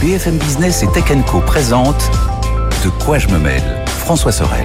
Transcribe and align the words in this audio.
BFM 0.00 0.38
Business 0.38 0.82
et 0.82 0.86
Tech 0.92 1.04
Co 1.30 1.40
présente 1.40 2.10
De 2.82 2.88
quoi 3.04 3.18
je 3.18 3.28
me 3.28 3.38
mêle 3.38 3.84
François 3.86 4.32
Sorel. 4.32 4.64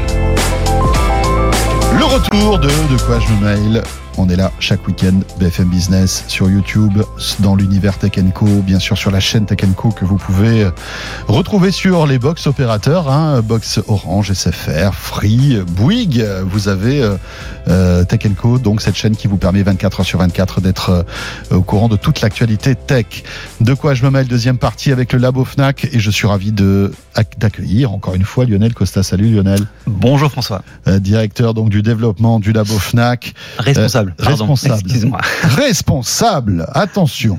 Le 1.97 2.05
retour 2.05 2.58
de 2.58 2.69
De 2.69 3.01
quoi 3.06 3.19
je 3.19 3.33
me 3.33 3.45
mêle 3.45 3.83
on 4.17 4.30
est 4.30 4.36
là 4.36 4.51
chaque 4.59 4.88
week-end, 4.88 5.20
BFM 5.40 5.70
Business, 5.70 6.24
sur 6.27 6.50
YouTube, 6.50 7.02
dans 7.40 7.56
l'univers 7.56 7.98
Tech 7.98 8.12
Co, 8.34 8.45
bien 8.45 8.80
sûr 8.80 8.98
sur 8.98 9.11
la 9.11 9.20
chaîne 9.20 9.45
Tech 9.45 9.59
Co 9.75 9.89
que 9.89 10.05
vous 10.05 10.18
pouvez 10.18 10.64
euh, 10.64 10.71
retrouver 11.27 11.71
sur 11.71 12.07
les 12.07 12.20
box 12.20 12.48
opérateurs, 12.48 13.09
hein, 13.09 13.41
box 13.41 13.80
Orange, 13.88 14.31
SFR, 14.31 14.93
Free, 14.93 15.59
Bouygues. 15.67 16.25
Vous 16.45 16.70
avez 16.70 17.02
euh, 17.02 17.16
euh 17.67 18.04
Tech 18.05 18.21
Co, 18.38 18.57
donc 18.57 18.81
cette 18.81 18.95
chaîne 18.95 19.16
qui 19.16 19.27
vous 19.27 19.38
permet 19.38 19.63
24 19.63 20.02
heures 20.02 20.05
sur 20.05 20.20
24 20.20 20.61
d'être 20.61 20.89
euh, 20.89 21.57
au 21.57 21.61
courant 21.61 21.89
de 21.89 21.97
toute 21.97 22.21
l'actualité 22.21 22.75
tech. 22.75 23.23
De 23.59 23.73
quoi 23.73 23.93
je 23.93 24.04
me 24.04 24.09
mêle, 24.09 24.27
deuxième 24.27 24.57
partie 24.57 24.91
avec 24.91 25.13
le 25.13 25.20
Labo 25.20 25.45
Fnac 25.45 25.88
et 25.91 26.00
je 26.00 26.11
suis 26.11 26.27
ravi 26.27 26.52
de 26.52 26.91
d'accueillir 27.38 27.91
encore 27.94 28.16
une 28.16 28.25
fois 28.25 28.45
Lionel 28.45 28.73
Costa. 28.73 29.03
Salut 29.03 29.34
Lionel. 29.34 29.61
Bonjour 29.88 30.31
François. 30.31 30.61
directeur 30.88 31.53
donc 31.53 31.70
du 31.70 31.81
développement 31.81 32.39
du 32.39 32.52
Labo 32.52 32.77
Fnac. 32.77 33.34
Responsable 33.58 34.05
responsable. 34.20 34.91
Responsable. 35.55 36.66
Attention. 36.73 37.38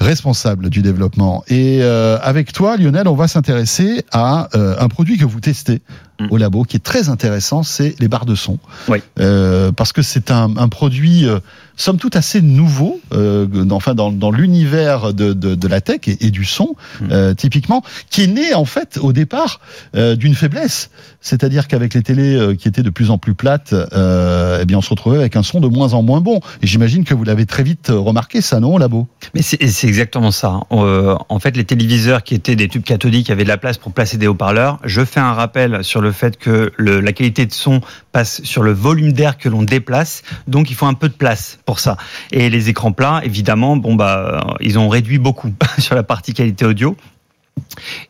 responsable 0.00 0.70
du 0.70 0.82
développement. 0.82 1.44
Et 1.48 1.80
euh, 1.82 2.18
avec 2.22 2.52
toi, 2.52 2.76
Lionel, 2.76 3.08
on 3.08 3.14
va 3.14 3.28
s'intéresser 3.28 4.04
à 4.12 4.48
euh, 4.54 4.76
un 4.78 4.88
produit 4.88 5.18
que 5.18 5.24
vous 5.24 5.40
testez 5.40 5.82
mm. 6.20 6.26
au 6.30 6.36
labo 6.36 6.64
qui 6.64 6.76
est 6.76 6.84
très 6.84 7.08
intéressant, 7.08 7.62
c'est 7.62 7.94
les 8.00 8.08
barres 8.08 8.26
de 8.26 8.34
son. 8.34 8.58
Oui. 8.88 8.98
Euh, 9.20 9.72
parce 9.72 9.92
que 9.92 10.02
c'est 10.02 10.30
un, 10.30 10.56
un, 10.56 10.68
produit 10.68 11.26
somme 11.76 11.98
toute 11.98 12.16
assez 12.16 12.40
nouveau, 12.40 13.00
euh, 13.12 13.46
enfin 13.70 13.94
dans, 13.94 14.12
dans 14.12 14.30
l'univers 14.30 15.12
de, 15.12 15.32
de, 15.32 15.54
de, 15.54 15.68
la 15.68 15.80
tech 15.80 16.00
et, 16.06 16.26
et 16.26 16.30
du 16.30 16.44
son, 16.44 16.76
mm. 17.00 17.04
euh, 17.10 17.34
typiquement, 17.34 17.82
qui 18.10 18.24
est 18.24 18.26
né 18.26 18.54
en 18.54 18.64
fait 18.64 18.98
au 19.00 19.12
départ 19.12 19.60
euh, 19.96 20.16
d'une 20.16 20.34
faiblesse. 20.34 20.90
C'est-à-dire 21.20 21.68
qu'avec 21.68 21.94
les 21.94 22.02
télés 22.02 22.36
euh, 22.36 22.54
qui 22.54 22.68
étaient 22.68 22.82
de 22.82 22.90
plus 22.90 23.10
en 23.10 23.18
plus 23.18 23.34
plates, 23.34 23.72
euh, 23.72 24.58
eh 24.62 24.64
bien 24.66 24.78
on 24.78 24.82
se 24.82 24.90
retrouvait 24.90 25.18
avec 25.18 25.36
un 25.36 25.42
son 25.42 25.60
de 25.60 25.68
moins 25.68 25.94
en 25.94 26.02
moins 26.02 26.20
bon. 26.20 26.40
Et 26.62 26.66
j'imagine 26.66 27.04
que 27.04 27.14
vous 27.14 27.24
l'avez 27.24 27.46
très 27.46 27.62
vite 27.62 27.88
remarqué, 27.90 28.40
ça 28.40 28.60
non, 28.60 28.78
Labo? 28.78 29.08
Mais 29.34 29.42
c'est 29.42 29.60
exactement 29.60 30.30
ça. 30.30 30.60
Euh, 30.70 31.16
en 31.28 31.38
fait, 31.38 31.56
les 31.56 31.64
téléviseurs 31.64 32.22
qui 32.22 32.34
étaient 32.34 32.56
des 32.56 32.68
tubes 32.68 32.84
cathodiques 32.84 33.30
avaient 33.30 33.44
de 33.44 33.48
la 33.48 33.56
place 33.56 33.78
pour 33.78 33.92
placer 33.92 34.16
des 34.16 34.26
haut-parleurs. 34.26 34.78
Je 34.84 35.04
fais 35.04 35.20
un 35.20 35.32
rappel 35.32 35.82
sur 35.82 36.00
le 36.04 36.12
fait 36.12 36.36
que 36.36 36.72
la 36.78 37.12
qualité 37.12 37.46
de 37.46 37.52
son 37.52 37.80
passe 38.12 38.42
sur 38.44 38.62
le 38.62 38.72
volume 38.72 39.12
d'air 39.12 39.38
que 39.38 39.48
l'on 39.48 39.62
déplace, 39.62 40.22
donc 40.46 40.70
il 40.70 40.74
faut 40.74 40.86
un 40.86 40.94
peu 40.94 41.08
de 41.08 41.14
place 41.14 41.58
pour 41.66 41.80
ça. 41.80 41.96
Et 42.30 42.50
les 42.50 42.68
écrans 42.68 42.92
plats, 42.92 43.20
évidemment, 43.24 43.76
bon 43.76 43.94
bah, 43.94 44.54
ils 44.60 44.78
ont 44.78 44.88
réduit 44.88 45.18
beaucoup 45.18 45.52
sur 45.78 45.94
la 45.94 46.02
partie 46.02 46.32
qualité 46.32 46.64
audio. 46.64 46.96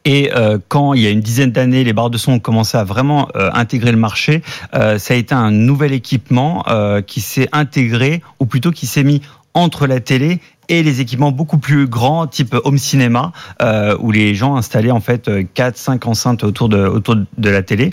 Et 0.05 0.31
euh, 0.35 0.59
quand 0.69 0.95
il 0.95 1.03
y 1.03 1.07
a 1.07 1.11
une 1.11 1.21
dizaine 1.21 1.53
d'années, 1.53 1.85
les 1.85 1.93
barres 1.93 2.11
de 2.11 2.19
son 2.19 2.33
ont 2.33 2.39
commencé 2.39 2.77
à 2.77 2.85
vraiment 2.85 3.29
euh, 3.37 3.51
intégrer 3.53 3.93
le 3.93 3.99
marché, 3.99 4.43
euh, 4.75 4.99
ça 4.99 5.15
a 5.15 5.17
été 5.17 5.35
un 5.35 5.51
nouvel 5.51 5.93
équipement 5.93 6.65
euh, 6.69 7.03
qui 7.03 7.21
s'est 7.21 7.49
intégré, 7.53 8.23
ou 8.41 8.47
plutôt 8.47 8.71
qui 8.71 8.87
s'est 8.87 9.05
mis 9.05 9.23
entre 9.55 9.87
la 9.87 10.01
télé 10.01 10.41
et 10.69 10.83
les 10.83 11.01
équipements 11.01 11.33
beaucoup 11.33 11.59
plus 11.59 11.87
grands, 11.87 12.27
type 12.27 12.55
home 12.65 12.79
cinéma, 12.79 13.33
euh, 13.63 13.97
où 14.01 14.11
les 14.11 14.35
gens 14.35 14.57
installaient 14.57 14.91
en 14.91 15.01
fait 15.01 15.31
4, 15.55 15.77
5 15.77 16.07
enceintes 16.07 16.45
autour 16.45 16.69
de, 16.69 16.79
autour 16.79 17.17
de 17.17 17.51
la 17.51 17.63
télé. 17.63 17.93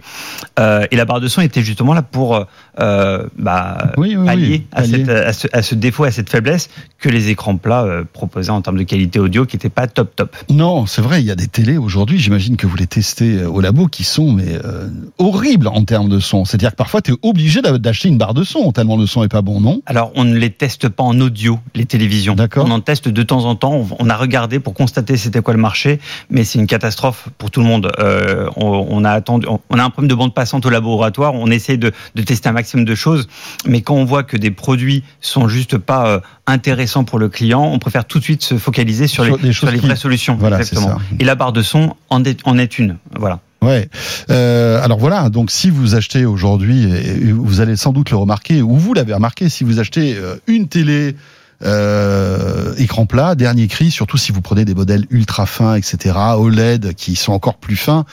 Euh, 0.59 0.85
et 0.91 0.95
la 0.95 1.05
barre 1.05 1.21
de 1.21 1.27
son 1.27 1.41
était 1.41 1.61
justement 1.61 1.93
là 1.93 2.01
pour 2.01 2.45
euh, 2.79 3.27
bah, 3.37 3.91
oui, 3.97 4.15
oui, 4.15 4.25
pallier, 4.25 4.47
oui, 4.47 4.67
à, 4.71 4.83
cette, 4.83 5.09
à, 5.09 5.33
ce, 5.33 5.47
à, 5.53 5.61
ce, 5.61 5.75
défaut, 5.75 6.03
à 6.03 6.11
cette 6.11 6.29
faiblesse 6.29 6.69
que 6.99 7.09
les 7.09 7.29
écrans 7.29 7.57
plats 7.57 7.83
euh, 7.83 8.03
proposaient 8.11 8.51
en 8.51 8.61
termes 8.61 8.77
de 8.77 8.83
qualité 8.83 9.19
audio 9.19 9.45
qui 9.45 9.55
n'était 9.55 9.69
pas 9.69 9.87
top 9.87 10.15
top. 10.15 10.35
Non, 10.49 10.85
c'est 10.85 11.01
vrai, 11.01 11.21
il 11.21 11.27
y 11.27 11.31
a 11.31 11.35
des 11.35 11.47
télés 11.47 11.77
aujourd'hui, 11.77 12.19
j'imagine 12.19 12.57
que 12.57 12.67
vous 12.67 12.75
les 12.75 12.87
testez 12.87 13.43
au 13.43 13.61
labo, 13.61 13.87
qui 13.87 14.03
sont 14.03 14.31
mais 14.31 14.59
horribles 15.17 15.67
en 15.67 15.83
termes 15.83 16.09
de 16.09 16.19
son. 16.19 16.45
C'est-à-dire 16.45 16.71
que 16.71 16.75
parfois 16.75 17.01
tu 17.01 17.11
es 17.11 17.15
obligé 17.21 17.61
d'acheter 17.61 18.09
une 18.09 18.17
barre 18.17 18.33
de 18.33 18.43
son, 18.43 18.71
tellement 18.71 18.97
le 18.97 19.05
son 19.05 19.23
est 19.23 19.29
pas 19.29 19.41
bon, 19.41 19.59
non? 19.59 19.81
Alors 19.85 20.11
on 20.15 20.23
ne 20.23 20.37
les 20.37 20.49
teste 20.49 20.89
pas 20.89 21.03
en 21.03 21.19
audio, 21.19 21.59
les 21.75 21.85
télévisions. 21.85 22.35
D'accord. 22.35 22.60
On 22.63 22.71
en 22.71 22.79
teste 22.79 23.07
de 23.07 23.23
temps 23.23 23.45
en 23.45 23.55
temps. 23.55 23.87
On 23.99 24.09
a 24.09 24.15
regardé 24.15 24.59
pour 24.59 24.73
constater 24.73 25.17
c'était 25.17 25.41
quoi 25.41 25.53
le 25.53 25.59
marché, 25.59 25.99
mais 26.29 26.43
c'est 26.43 26.59
une 26.59 26.67
catastrophe 26.67 27.27
pour 27.37 27.51
tout 27.51 27.61
le 27.61 27.65
monde. 27.65 27.91
Euh, 27.99 28.49
on, 28.55 28.87
on, 28.89 29.03
a 29.03 29.11
attendu, 29.11 29.47
on 29.47 29.79
a 29.79 29.83
un 29.83 29.89
problème 29.89 30.09
de 30.09 30.15
bande 30.15 30.33
passante 30.33 30.65
au 30.65 30.69
laboratoire. 30.69 31.33
On 31.33 31.47
essaie 31.47 31.77
de, 31.77 31.91
de, 32.15 32.21
tester 32.23 32.49
un 32.49 32.53
maximum 32.53 32.85
de 32.85 32.95
choses, 32.95 33.27
mais 33.65 33.81
quand 33.81 33.95
on 33.95 34.05
voit 34.05 34.23
que 34.23 34.37
des 34.37 34.51
produits 34.51 35.03
sont 35.21 35.47
juste 35.47 35.77
pas 35.77 36.07
euh, 36.07 36.19
intéressants 36.47 37.03
pour 37.03 37.19
le 37.19 37.29
client, 37.29 37.63
on 37.63 37.79
préfère 37.79 38.05
tout 38.05 38.19
de 38.19 38.23
suite 38.23 38.43
se 38.43 38.57
focaliser 38.57 39.07
sur, 39.07 39.25
sur 39.25 39.37
les, 39.37 39.53
sur 39.53 39.71
les 39.71 39.77
vraies 39.77 39.95
solutions. 39.95 40.35
Voilà, 40.39 40.59
exactement. 40.59 40.97
Et 41.19 41.23
la 41.23 41.35
barre 41.35 41.53
de 41.53 41.61
son 41.61 41.95
en 42.09 42.23
est, 42.23 42.39
en 42.45 42.57
est 42.57 42.79
une. 42.79 42.97
Voilà. 43.17 43.39
Ouais. 43.61 43.89
Euh, 44.31 44.83
alors 44.83 44.97
voilà. 44.97 45.29
Donc 45.29 45.51
si 45.51 45.69
vous 45.69 45.93
achetez 45.93 46.25
aujourd'hui, 46.25 47.31
vous 47.31 47.61
allez 47.61 47.75
sans 47.75 47.93
doute 47.93 48.09
le 48.09 48.17
remarquer, 48.17 48.61
ou 48.61 48.75
vous 48.75 48.93
l'avez 48.93 49.13
remarqué, 49.13 49.49
si 49.49 49.63
vous 49.63 49.79
achetez 49.79 50.17
une 50.47 50.67
télé 50.67 51.15
euh, 51.63 52.73
écran 52.77 53.05
plat, 53.05 53.35
dernier 53.35 53.67
cri, 53.67 53.91
surtout 53.91 54.17
si 54.17 54.31
vous 54.31 54.41
prenez 54.41 54.65
des 54.65 54.73
modèles 54.75 55.05
ultra 55.09 55.45
fins, 55.45 55.75
etc., 55.75 56.15
OLED 56.37 56.93
qui 56.95 57.15
sont 57.15 57.33
encore 57.33 57.55
plus 57.55 57.75
fins, 57.75 58.05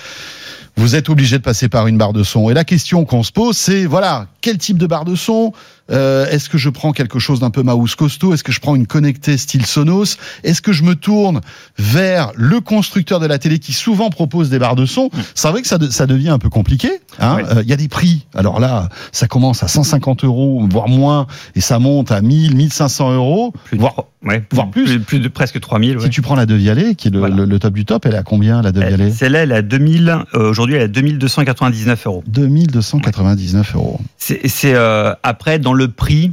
vous 0.78 0.94
êtes 0.94 1.08
obligé 1.10 1.38
de 1.38 1.42
passer 1.42 1.68
par 1.68 1.88
une 1.88 1.98
barre 1.98 2.12
de 2.12 2.22
son. 2.22 2.50
Et 2.50 2.54
la 2.54 2.64
question 2.64 3.04
qu'on 3.04 3.24
se 3.24 3.32
pose, 3.32 3.56
c'est 3.56 3.84
voilà, 3.84 4.26
quel 4.40 4.58
type 4.58 4.78
de 4.78 4.86
barre 4.86 5.04
de 5.04 5.16
son? 5.16 5.52
Euh, 5.90 6.26
Est-ce 6.30 6.48
que 6.48 6.58
je 6.58 6.68
prends 6.68 6.92
quelque 6.92 7.18
chose 7.18 7.40
d'un 7.40 7.50
peu 7.50 7.62
mouse 7.62 7.94
costaud? 7.94 8.32
Est-ce 8.34 8.44
que 8.44 8.52
je 8.52 8.60
prends 8.60 8.76
une 8.76 8.86
connectée 8.86 9.36
style 9.38 9.66
Sonos? 9.66 10.16
Est-ce 10.44 10.62
que 10.62 10.72
je 10.72 10.84
me 10.84 10.94
tourne 10.94 11.40
vers 11.78 12.30
le 12.36 12.60
constructeur 12.60 13.20
de 13.20 13.26
la 13.26 13.38
télé 13.38 13.58
qui 13.58 13.72
souvent 13.72 14.10
propose 14.10 14.50
des 14.50 14.58
barres 14.58 14.76
de 14.76 14.86
son? 14.86 15.10
C'est 15.34 15.48
vrai 15.48 15.62
que 15.62 15.68
ça, 15.68 15.78
ça 15.90 16.06
devient 16.06 16.28
un 16.28 16.38
peu 16.38 16.50
compliqué. 16.50 16.90
Il 17.18 17.24
hein 17.24 17.36
ouais. 17.36 17.56
euh, 17.56 17.62
y 17.64 17.72
a 17.72 17.76
des 17.76 17.88
prix. 17.88 18.26
Alors 18.34 18.60
là, 18.60 18.88
ça 19.12 19.26
commence 19.26 19.62
à 19.62 19.68
150 19.68 20.24
euros, 20.24 20.64
voire 20.70 20.88
moins, 20.88 21.26
et 21.56 21.60
ça 21.60 21.78
monte 21.78 22.12
à 22.12 22.20
1000, 22.20 22.54
1500 22.54 23.14
euros, 23.14 23.52
plus 23.64 23.78
voire, 23.78 24.04
ouais, 24.24 24.44
voire 24.52 24.70
plus. 24.70 24.84
plus. 24.84 25.00
plus. 25.00 25.20
de 25.20 25.28
presque 25.28 25.58
3000. 25.58 25.96
Ouais. 25.96 26.04
Si 26.04 26.10
tu 26.10 26.22
prends 26.22 26.34
la 26.36 26.46
Devialet, 26.46 26.94
qui 26.94 27.08
est 27.08 27.10
le, 27.10 27.18
voilà. 27.18 27.34
le, 27.34 27.44
le, 27.46 27.58
top 27.58 27.72
du 27.72 27.84
top, 27.86 28.04
elle 28.06 28.14
est 28.14 28.18
à 28.18 28.22
combien 28.22 28.60
la 28.62 28.72
Devialet? 28.72 29.10
Celle-là, 29.10 29.40
elle 29.40 29.52
est 29.52 29.56
à 29.56 29.62
2000. 29.62 30.18
Euh, 30.34 30.50
Aujourd'hui, 30.50 30.67
elle 30.74 30.82
est 30.82 30.84
à 30.84 30.88
2299 30.88 32.06
euros. 32.06 32.24
2299 32.26 33.74
euros. 33.74 34.00
C'est 34.16 34.40
euh, 34.74 35.14
après 35.22 35.58
dans 35.58 35.74
le 35.74 35.88
prix. 35.88 36.32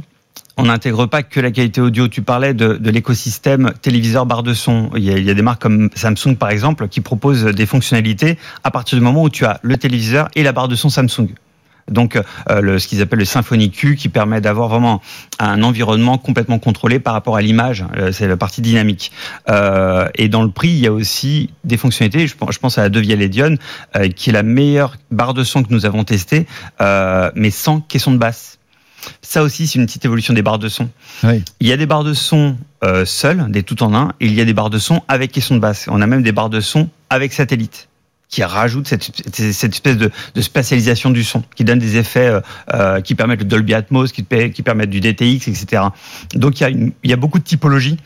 On 0.58 0.64
n'intègre 0.64 1.04
pas 1.04 1.22
que 1.22 1.38
la 1.38 1.50
qualité 1.50 1.82
audio. 1.82 2.08
Tu 2.08 2.22
parlais 2.22 2.54
de, 2.54 2.74
de 2.74 2.90
l'écosystème 2.90 3.72
téléviseur 3.82 4.24
barre 4.24 4.42
de 4.42 4.54
son. 4.54 4.90
Il 4.96 5.04
y, 5.04 5.10
a, 5.10 5.18
il 5.18 5.24
y, 5.24 5.30
a, 5.30 5.34
des 5.34 5.42
marques 5.42 5.60
comme 5.60 5.90
Samsung 5.94 6.36
par 6.38 6.48
exemple 6.48 6.88
qui 6.88 7.02
proposent 7.02 7.44
des 7.44 7.66
fonctionnalités 7.66 8.38
à 8.64 8.70
partir 8.70 8.96
du 8.96 9.04
moment 9.04 9.22
où 9.22 9.28
tu 9.28 9.44
as 9.44 9.60
le 9.62 9.76
téléviseur 9.76 10.28
et 10.34 10.42
la 10.42 10.52
barre 10.52 10.68
de 10.68 10.74
son 10.74 10.88
Samsung. 10.88 11.28
Donc, 11.90 12.16
euh, 12.50 12.60
le, 12.60 12.78
ce 12.78 12.88
qu'ils 12.88 13.00
appellent 13.02 13.18
le 13.18 13.24
Symfony 13.24 13.70
Q, 13.70 13.96
qui 13.96 14.08
permet 14.08 14.40
d'avoir 14.40 14.68
vraiment 14.68 15.00
un 15.38 15.62
environnement 15.62 16.18
complètement 16.18 16.58
contrôlé 16.58 16.98
par 16.98 17.12
rapport 17.12 17.36
à 17.36 17.42
l'image. 17.42 17.84
Euh, 17.96 18.12
c'est 18.12 18.26
la 18.26 18.36
partie 18.36 18.60
dynamique. 18.60 19.12
Euh, 19.48 20.08
et 20.14 20.28
dans 20.28 20.42
le 20.42 20.50
prix, 20.50 20.68
il 20.68 20.78
y 20.78 20.86
a 20.86 20.92
aussi 20.92 21.50
des 21.64 21.76
fonctionnalités. 21.76 22.26
Je 22.26 22.36
pense, 22.36 22.52
je 22.52 22.58
pense 22.58 22.78
à 22.78 22.82
la 22.82 22.88
Devial 22.88 23.22
Edion, 23.22 23.56
euh, 23.96 24.08
qui 24.08 24.30
est 24.30 24.32
la 24.32 24.42
meilleure 24.42 24.96
barre 25.10 25.34
de 25.34 25.44
son 25.44 25.62
que 25.62 25.72
nous 25.72 25.86
avons 25.86 26.04
testée, 26.04 26.46
euh, 26.80 27.30
mais 27.34 27.50
sans 27.50 27.80
caisson 27.80 28.12
de 28.12 28.18
basse. 28.18 28.58
Ça 29.22 29.42
aussi, 29.42 29.68
c'est 29.68 29.78
une 29.78 29.86
petite 29.86 30.04
évolution 30.04 30.34
des 30.34 30.42
barres 30.42 30.58
de 30.58 30.68
son. 30.68 30.88
Oui. 31.22 31.44
Il 31.60 31.68
y 31.68 31.72
a 31.72 31.76
des 31.76 31.86
barres 31.86 32.02
de 32.02 32.14
son 32.14 32.56
euh, 32.82 33.04
seules, 33.04 33.50
des 33.50 33.62
tout 33.62 33.82
en 33.82 33.94
un, 33.94 34.12
et 34.20 34.26
il 34.26 34.34
y 34.34 34.40
a 34.40 34.44
des 34.44 34.54
barres 34.54 34.70
de 34.70 34.78
son 34.78 35.02
avec 35.06 35.30
caisson 35.32 35.54
de 35.54 35.60
basse. 35.60 35.86
On 35.88 36.00
a 36.00 36.06
même 36.06 36.22
des 36.22 36.32
barres 36.32 36.50
de 36.50 36.60
son 36.60 36.88
avec 37.10 37.32
satellite 37.32 37.88
qui 38.36 38.44
rajoute 38.44 38.86
cette, 38.86 39.08
espèce 39.40 39.96
de, 39.96 40.10
de, 40.34 40.40
spatialisation 40.42 41.08
du 41.08 41.24
son, 41.24 41.42
qui 41.54 41.64
donne 41.64 41.78
des 41.78 41.96
effets 41.96 42.38
euh, 42.74 43.00
qui 43.00 43.14
permettent 43.14 43.40
le 43.40 43.46
Dolby 43.46 43.72
Atmos, 43.72 44.12
qui, 44.12 44.26
qui 44.26 44.62
permettent 44.62 44.90
du 44.90 45.00
DTX, 45.00 45.48
etc. 45.48 45.84
Donc 46.34 46.60
il 46.60 46.68
y 46.68 46.92
il 47.02 47.10
y 47.10 47.14
a 47.14 47.16
beaucoup 47.16 47.38
de 47.38 47.44
typologies 47.44 47.96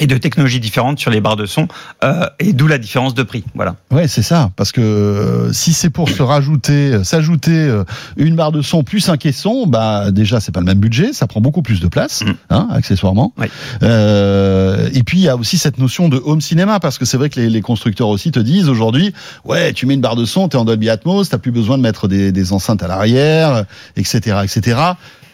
et 0.00 0.06
de 0.06 0.16
technologies 0.16 0.60
différentes 0.60 0.98
sur 0.98 1.10
les 1.10 1.20
barres 1.20 1.36
de 1.36 1.46
son, 1.46 1.66
euh, 2.04 2.26
et 2.38 2.52
d'où 2.52 2.66
la 2.66 2.78
différence 2.78 3.14
de 3.14 3.22
prix. 3.22 3.42
Voilà. 3.54 3.76
Ouais, 3.90 4.06
c'est 4.06 4.22
ça, 4.22 4.50
parce 4.54 4.70
que 4.70 4.80
euh, 4.80 5.52
si 5.52 5.72
c'est 5.72 5.90
pour 5.90 6.08
se 6.10 6.22
rajouter, 6.22 7.02
s'ajouter 7.04 7.52
euh, 7.52 7.84
une 8.16 8.36
barre 8.36 8.52
de 8.52 8.62
son 8.62 8.84
plus 8.84 9.08
un 9.08 9.16
caisson, 9.16 9.66
bah 9.66 10.10
déjà 10.10 10.40
c'est 10.40 10.52
pas 10.52 10.60
le 10.60 10.66
même 10.66 10.78
budget, 10.78 11.12
ça 11.12 11.26
prend 11.26 11.40
beaucoup 11.40 11.62
plus 11.62 11.80
de 11.80 11.88
place, 11.88 12.22
mmh. 12.22 12.32
hein, 12.50 12.68
accessoirement. 12.70 13.32
Oui. 13.38 13.46
Euh, 13.82 14.88
et 14.92 15.02
puis 15.02 15.18
il 15.18 15.24
y 15.24 15.28
a 15.28 15.36
aussi 15.36 15.58
cette 15.58 15.78
notion 15.78 16.08
de 16.08 16.20
home 16.22 16.42
cinéma, 16.42 16.80
parce 16.80 16.98
que 16.98 17.04
c'est 17.04 17.16
vrai 17.16 17.30
que 17.30 17.40
les, 17.40 17.48
les, 17.48 17.62
constructeurs 17.62 18.08
aussi 18.08 18.30
te 18.30 18.40
disent 18.40 18.68
aujourd'hui, 18.68 19.12
ouais, 19.44 19.72
tu 19.72 19.86
mets 19.86 19.94
une 19.94 20.00
barre 20.00 20.16
de 20.16 20.26
son, 20.26 20.48
t'es 20.48 20.56
en 20.56 20.64
Dolby 20.64 20.90
Atmos, 20.90 21.30
t'as 21.30 21.38
plus 21.38 21.50
besoin 21.50 21.78
de 21.78 21.82
mettre 21.82 22.08
des, 22.08 22.30
des 22.30 22.52
enceintes 22.52 22.82
à 22.82 22.88
l'arrière, 22.88 23.64
etc., 23.96 24.40
etc 24.44 24.76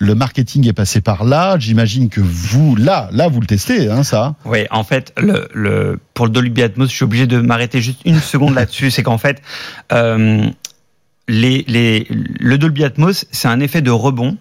le 0.05 0.15
marketing 0.15 0.69
est 0.69 0.73
passé 0.73 1.01
par 1.01 1.25
là. 1.25 1.57
J'imagine 1.59 2.09
que 2.09 2.21
vous, 2.21 2.77
là, 2.77 3.09
là, 3.13 3.29
vous 3.29 3.41
le 3.41 3.47
testez, 3.47 3.91
hein, 3.91 4.03
ça 4.03 4.35
Oui, 4.45 4.67
en 4.71 4.85
fait, 4.85 5.13
le, 5.19 5.99
pour 6.15 6.27
le 6.27 6.33
Dolby 6.33 6.63
Atmos, 6.63 6.89
je 6.89 6.95
suis 6.95 7.05
obligé 7.05 7.27
de 7.27 7.41
m'arrêter 7.41 7.81
juste 7.81 8.01
une 8.05 8.21
seconde 8.21 8.55
là-dessus. 8.55 8.91
C'est 8.91 9.03
qu'en 9.03 9.19
fait, 9.19 9.43
euh, 9.93 10.47
le 11.27 12.57
Dolby 12.57 12.85
Atmos, 12.85 13.27
c'est 13.31 13.49
un 13.49 13.61
effet 13.61 13.83
de 13.83 13.91
rebond 13.91 14.37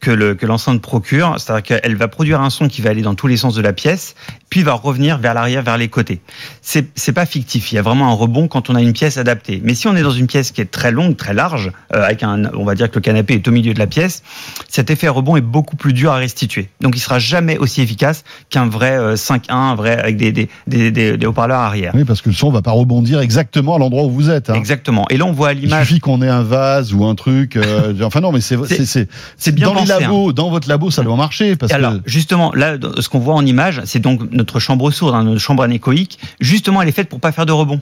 que 0.00 0.10
le 0.12 0.34
que 0.34 0.46
l'enceinte 0.46 0.80
procure, 0.80 1.34
c'est-à-dire 1.38 1.62
qu'elle 1.80 1.96
va 1.96 2.06
produire 2.08 2.40
un 2.40 2.50
son 2.50 2.68
qui 2.68 2.82
va 2.82 2.90
aller 2.90 3.02
dans 3.02 3.14
tous 3.16 3.26
les 3.26 3.36
sens 3.36 3.54
de 3.54 3.60
la 3.62 3.72
pièce, 3.72 4.14
puis 4.48 4.62
va 4.62 4.74
revenir 4.74 5.18
vers 5.18 5.34
l'arrière, 5.34 5.62
vers 5.62 5.76
les 5.76 5.88
côtés. 5.88 6.20
C'est 6.62 6.86
c'est 6.94 7.12
pas 7.12 7.26
fictif. 7.26 7.72
Il 7.72 7.74
y 7.74 7.78
a 7.78 7.82
vraiment 7.82 8.08
un 8.08 8.14
rebond 8.14 8.46
quand 8.46 8.70
on 8.70 8.76
a 8.76 8.80
une 8.80 8.92
pièce 8.92 9.16
adaptée. 9.18 9.60
Mais 9.64 9.74
si 9.74 9.88
on 9.88 9.96
est 9.96 10.02
dans 10.02 10.12
une 10.12 10.28
pièce 10.28 10.52
qui 10.52 10.60
est 10.60 10.70
très 10.70 10.92
longue, 10.92 11.16
très 11.16 11.34
large, 11.34 11.72
euh, 11.94 12.04
avec 12.04 12.22
un, 12.22 12.44
on 12.54 12.64
va 12.64 12.74
dire 12.76 12.88
que 12.90 12.94
le 12.96 13.00
canapé 13.00 13.34
est 13.34 13.48
au 13.48 13.50
milieu 13.50 13.74
de 13.74 13.78
la 13.80 13.88
pièce, 13.88 14.22
cet 14.68 14.90
effet 14.90 15.08
rebond 15.08 15.36
est 15.36 15.40
beaucoup 15.40 15.74
plus 15.76 15.92
dur 15.92 16.12
à 16.12 16.16
restituer. 16.16 16.68
Donc 16.80 16.94
il 16.96 17.00
sera 17.00 17.18
jamais 17.18 17.58
aussi 17.58 17.82
efficace 17.82 18.22
qu'un 18.50 18.68
vrai 18.68 18.96
euh, 18.96 19.16
5-1, 19.16 19.40
un 19.50 19.74
vrai 19.74 19.98
avec 19.98 20.16
des 20.16 20.30
des 20.30 20.48
des, 20.68 20.90
des, 20.92 21.16
des 21.16 21.26
haut-parleurs 21.26 21.58
arrière. 21.58 21.90
Oui, 21.94 22.04
parce 22.04 22.22
que 22.22 22.28
le 22.28 22.34
son 22.36 22.50
va 22.52 22.62
pas 22.62 22.70
rebondir 22.70 23.20
exactement 23.20 23.74
à 23.74 23.78
l'endroit 23.80 24.04
où 24.04 24.10
vous 24.10 24.30
êtes. 24.30 24.48
Hein. 24.50 24.54
Exactement. 24.54 25.06
Et 25.10 25.16
là 25.16 25.24
on 25.26 25.32
voit 25.32 25.48
à 25.48 25.52
Il 25.54 25.62
l'image. 25.62 25.88
suffit 25.88 25.98
qu'on 26.00 26.22
ait 26.22 26.28
un 26.28 26.42
vase 26.44 26.94
ou 26.94 27.04
un 27.04 27.16
truc. 27.16 27.56
euh, 27.56 27.94
enfin 28.04 28.20
non, 28.20 28.30
mais 28.30 28.40
c'est 28.40 28.56
C'est- 28.66 28.76
c'est 28.76 28.86
c'est 28.86 29.08
C'est 29.36 29.52
bien 29.54 29.72
dans 29.72 29.87
hein. 29.96 30.32
dans 30.32 30.50
votre 30.50 30.68
labo, 30.68 30.90
ça 30.90 31.02
doit 31.02 31.16
marcher 31.16 31.56
parce 31.56 31.72
Alors, 31.72 31.94
que 31.94 31.98
justement, 32.06 32.52
là, 32.54 32.76
ce 32.98 33.08
qu'on 33.08 33.18
voit 33.18 33.34
en 33.34 33.44
image, 33.44 33.82
c'est 33.84 33.98
donc 33.98 34.30
notre 34.30 34.60
chambre 34.60 34.90
sourde, 34.90 35.14
hein, 35.14 35.24
notre 35.24 35.40
chambre 35.40 35.62
anéchoïque. 35.62 36.18
Justement, 36.40 36.82
elle 36.82 36.88
est 36.88 36.92
faite 36.92 37.08
pour 37.08 37.20
pas 37.20 37.32
faire 37.32 37.46
de 37.46 37.52
rebond. 37.52 37.80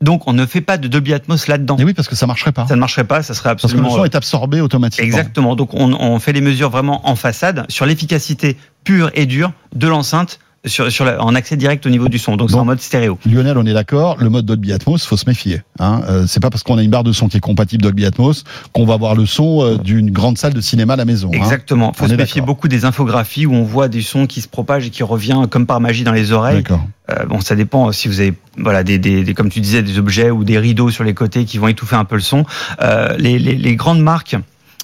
Donc, 0.00 0.26
on 0.26 0.32
ne 0.32 0.46
fait 0.46 0.60
pas 0.60 0.78
de 0.78 0.88
Dolby 0.88 1.14
Atmos 1.14 1.46
là-dedans. 1.46 1.76
Et 1.78 1.84
oui, 1.84 1.94
parce 1.94 2.08
que 2.08 2.16
ça 2.16 2.26
marcherait 2.26 2.50
pas. 2.50 2.66
Ça 2.66 2.74
ne 2.74 2.80
marcherait 2.80 3.04
pas, 3.04 3.22
ça 3.22 3.34
serait 3.34 3.50
Parce 3.50 3.72
que 3.72 3.78
le 3.78 3.84
absolument. 3.84 3.90
son 3.90 4.04
est 4.04 4.16
absorbé 4.16 4.60
automatiquement. 4.60 5.06
Exactement. 5.06 5.54
Donc, 5.54 5.74
on, 5.74 5.92
on 5.92 6.18
fait 6.18 6.32
les 6.32 6.40
mesures 6.40 6.70
vraiment 6.70 7.08
en 7.08 7.14
façade 7.14 7.64
sur 7.68 7.86
l'efficacité 7.86 8.56
pure 8.82 9.10
et 9.14 9.26
dure 9.26 9.52
de 9.76 9.86
l'enceinte 9.86 10.40
sur, 10.64 10.90
sur 10.92 11.04
la- 11.04 11.20
en 11.22 11.34
accès 11.34 11.56
direct 11.56 11.84
au 11.86 11.90
niveau 11.90 12.08
du 12.08 12.18
son. 12.18 12.36
Donc, 12.36 12.50
c'est 12.50 12.56
en 12.56 12.64
mode 12.64 12.80
stéréo. 12.80 13.18
Lionel, 13.26 13.58
on 13.58 13.66
est 13.66 13.72
d'accord. 13.74 14.16
Le 14.18 14.28
mode 14.30 14.46
Dolby 14.46 14.72
Atmos, 14.72 15.04
faut 15.04 15.16
se 15.16 15.24
méfier. 15.28 15.62
Hein. 15.80 16.02
Euh, 16.08 16.24
c'est 16.28 16.40
pas 16.40 16.50
parce 16.50 16.62
qu'on 16.62 16.78
a 16.78 16.82
une 16.82 16.90
barre 16.90 17.02
de 17.04 17.12
son 17.12 17.28
qui 17.28 17.36
est 17.36 17.40
compatible 17.40 17.82
Dolby 17.82 18.06
Atmos 18.06 18.44
qu'on 18.72 18.84
va 18.84 18.94
avoir 18.94 19.14
le 19.14 19.26
son 19.26 19.62
euh, 19.62 19.76
d'une 19.78 20.10
grande 20.10 20.38
salle 20.38 20.54
de 20.54 20.60
cinéma 20.60 20.92
à 20.94 20.96
la 20.96 21.04
maison. 21.04 21.30
hein. 21.32 21.36
Exactement. 21.36 21.92
Faut 21.92 22.04
On 22.04 22.08
se 22.08 22.14
méfier 22.14 22.40
beaucoup 22.42 22.68
des 22.68 22.84
infographies 22.84 23.46
où 23.46 23.54
on 23.54 23.64
voit 23.64 23.88
du 23.88 24.02
son 24.02 24.26
qui 24.26 24.40
se 24.40 24.48
propage 24.48 24.86
et 24.86 24.90
qui 24.90 25.02
revient 25.02 25.42
comme 25.50 25.66
par 25.66 25.80
magie 25.80 26.04
dans 26.04 26.12
les 26.12 26.32
oreilles. 26.32 26.62
D'accord. 26.62 26.86
Euh, 27.10 27.24
bon, 27.26 27.40
ça 27.40 27.56
dépend 27.56 27.90
si 27.90 28.06
vous 28.06 28.20
avez, 28.20 28.32
voilà, 28.56 28.84
des, 28.84 28.98
des, 28.98 29.24
des- 29.24 29.34
comme 29.34 29.50
tu 29.50 29.60
disais, 29.60 29.82
des 29.82 29.98
objets 29.98 30.30
ou 30.30 30.44
des 30.44 30.58
rideaux 30.58 30.90
sur 30.90 31.02
les 31.02 31.14
côtés 31.14 31.44
qui 31.44 31.58
vont 31.58 31.66
étouffer 31.68 31.96
un 31.96 32.04
peu 32.04 32.14
le 32.14 32.22
son. 32.22 32.44
Euh, 32.80 33.16
les, 33.18 33.38
les, 33.40 33.56
les 33.56 33.76
grandes 33.76 34.00
marques 34.00 34.36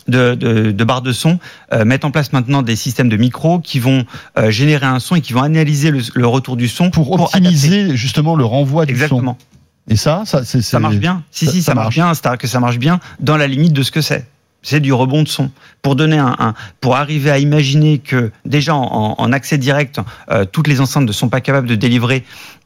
de, 0.08 0.34
de, 0.34 0.70
de 0.72 0.84
barres 0.84 1.02
de 1.02 1.12
son 1.12 1.38
euh, 1.72 1.84
mettent 1.84 2.04
en 2.04 2.10
place 2.10 2.32
maintenant 2.32 2.62
des 2.62 2.76
systèmes 2.76 3.08
de 3.08 3.16
micros 3.16 3.58
qui 3.60 3.78
vont 3.78 4.04
euh, 4.38 4.50
générer 4.50 4.86
un 4.86 5.00
son 5.00 5.16
et 5.16 5.20
qui 5.20 5.32
vont 5.32 5.42
analyser 5.42 5.90
le, 5.90 6.00
le 6.14 6.26
retour 6.26 6.56
du 6.56 6.66
son 6.68 6.90
Pour 6.90 7.12
optimiser 7.20 7.94
justement 7.96 8.34
le 8.36 8.44
renvoi 8.44 8.86
du 8.86 8.92
Exactement. 8.92 9.36
son. 9.40 9.92
Et 9.92 9.96
ça, 9.96 10.22
ça, 10.26 10.44
c'est, 10.44 10.60
Ça 10.60 10.78
marche 10.80 10.96
bien. 10.96 11.22
Si, 11.30 11.46
ça- 11.46 11.52
si, 11.52 11.62
ça 11.62 11.66
ça, 11.66 11.74
marche 11.74 11.84
marche. 11.86 11.94
bien. 11.94 12.14
C'est-à-dire 12.14 12.38
que 12.38 12.46
ça 12.46 12.60
marche 12.60 12.78
bien 12.78 13.00
dans 13.20 13.36
la 13.36 13.46
limite 13.46 13.72
de 13.72 13.82
ce 13.82 13.90
que 13.90 14.00
c'est. 14.02 14.26
C'est 14.62 14.80
du 14.80 14.92
rebond 14.92 15.22
de 15.22 15.28
son. 15.28 15.50
Pour 15.82 15.94
donner 15.94 16.18
un, 16.18 16.34
un- 16.38 16.54
pour 16.80 16.96
arriver 16.96 17.30
à 17.30 17.38
imaginer 17.38 17.98
que 17.98 18.32
déjà 18.44 18.74
en, 18.74 19.14
en 19.16 19.32
accès 19.32 19.56
direct, 19.56 20.00
euh, 20.30 20.44
toutes 20.44 20.66
les 20.66 20.80
enceintes 20.80 21.06
ne 21.06 21.12
sont 21.12 21.28
pas 21.28 21.40
capables 21.40 21.68
de 21.68 21.76
délivrer 21.76 22.24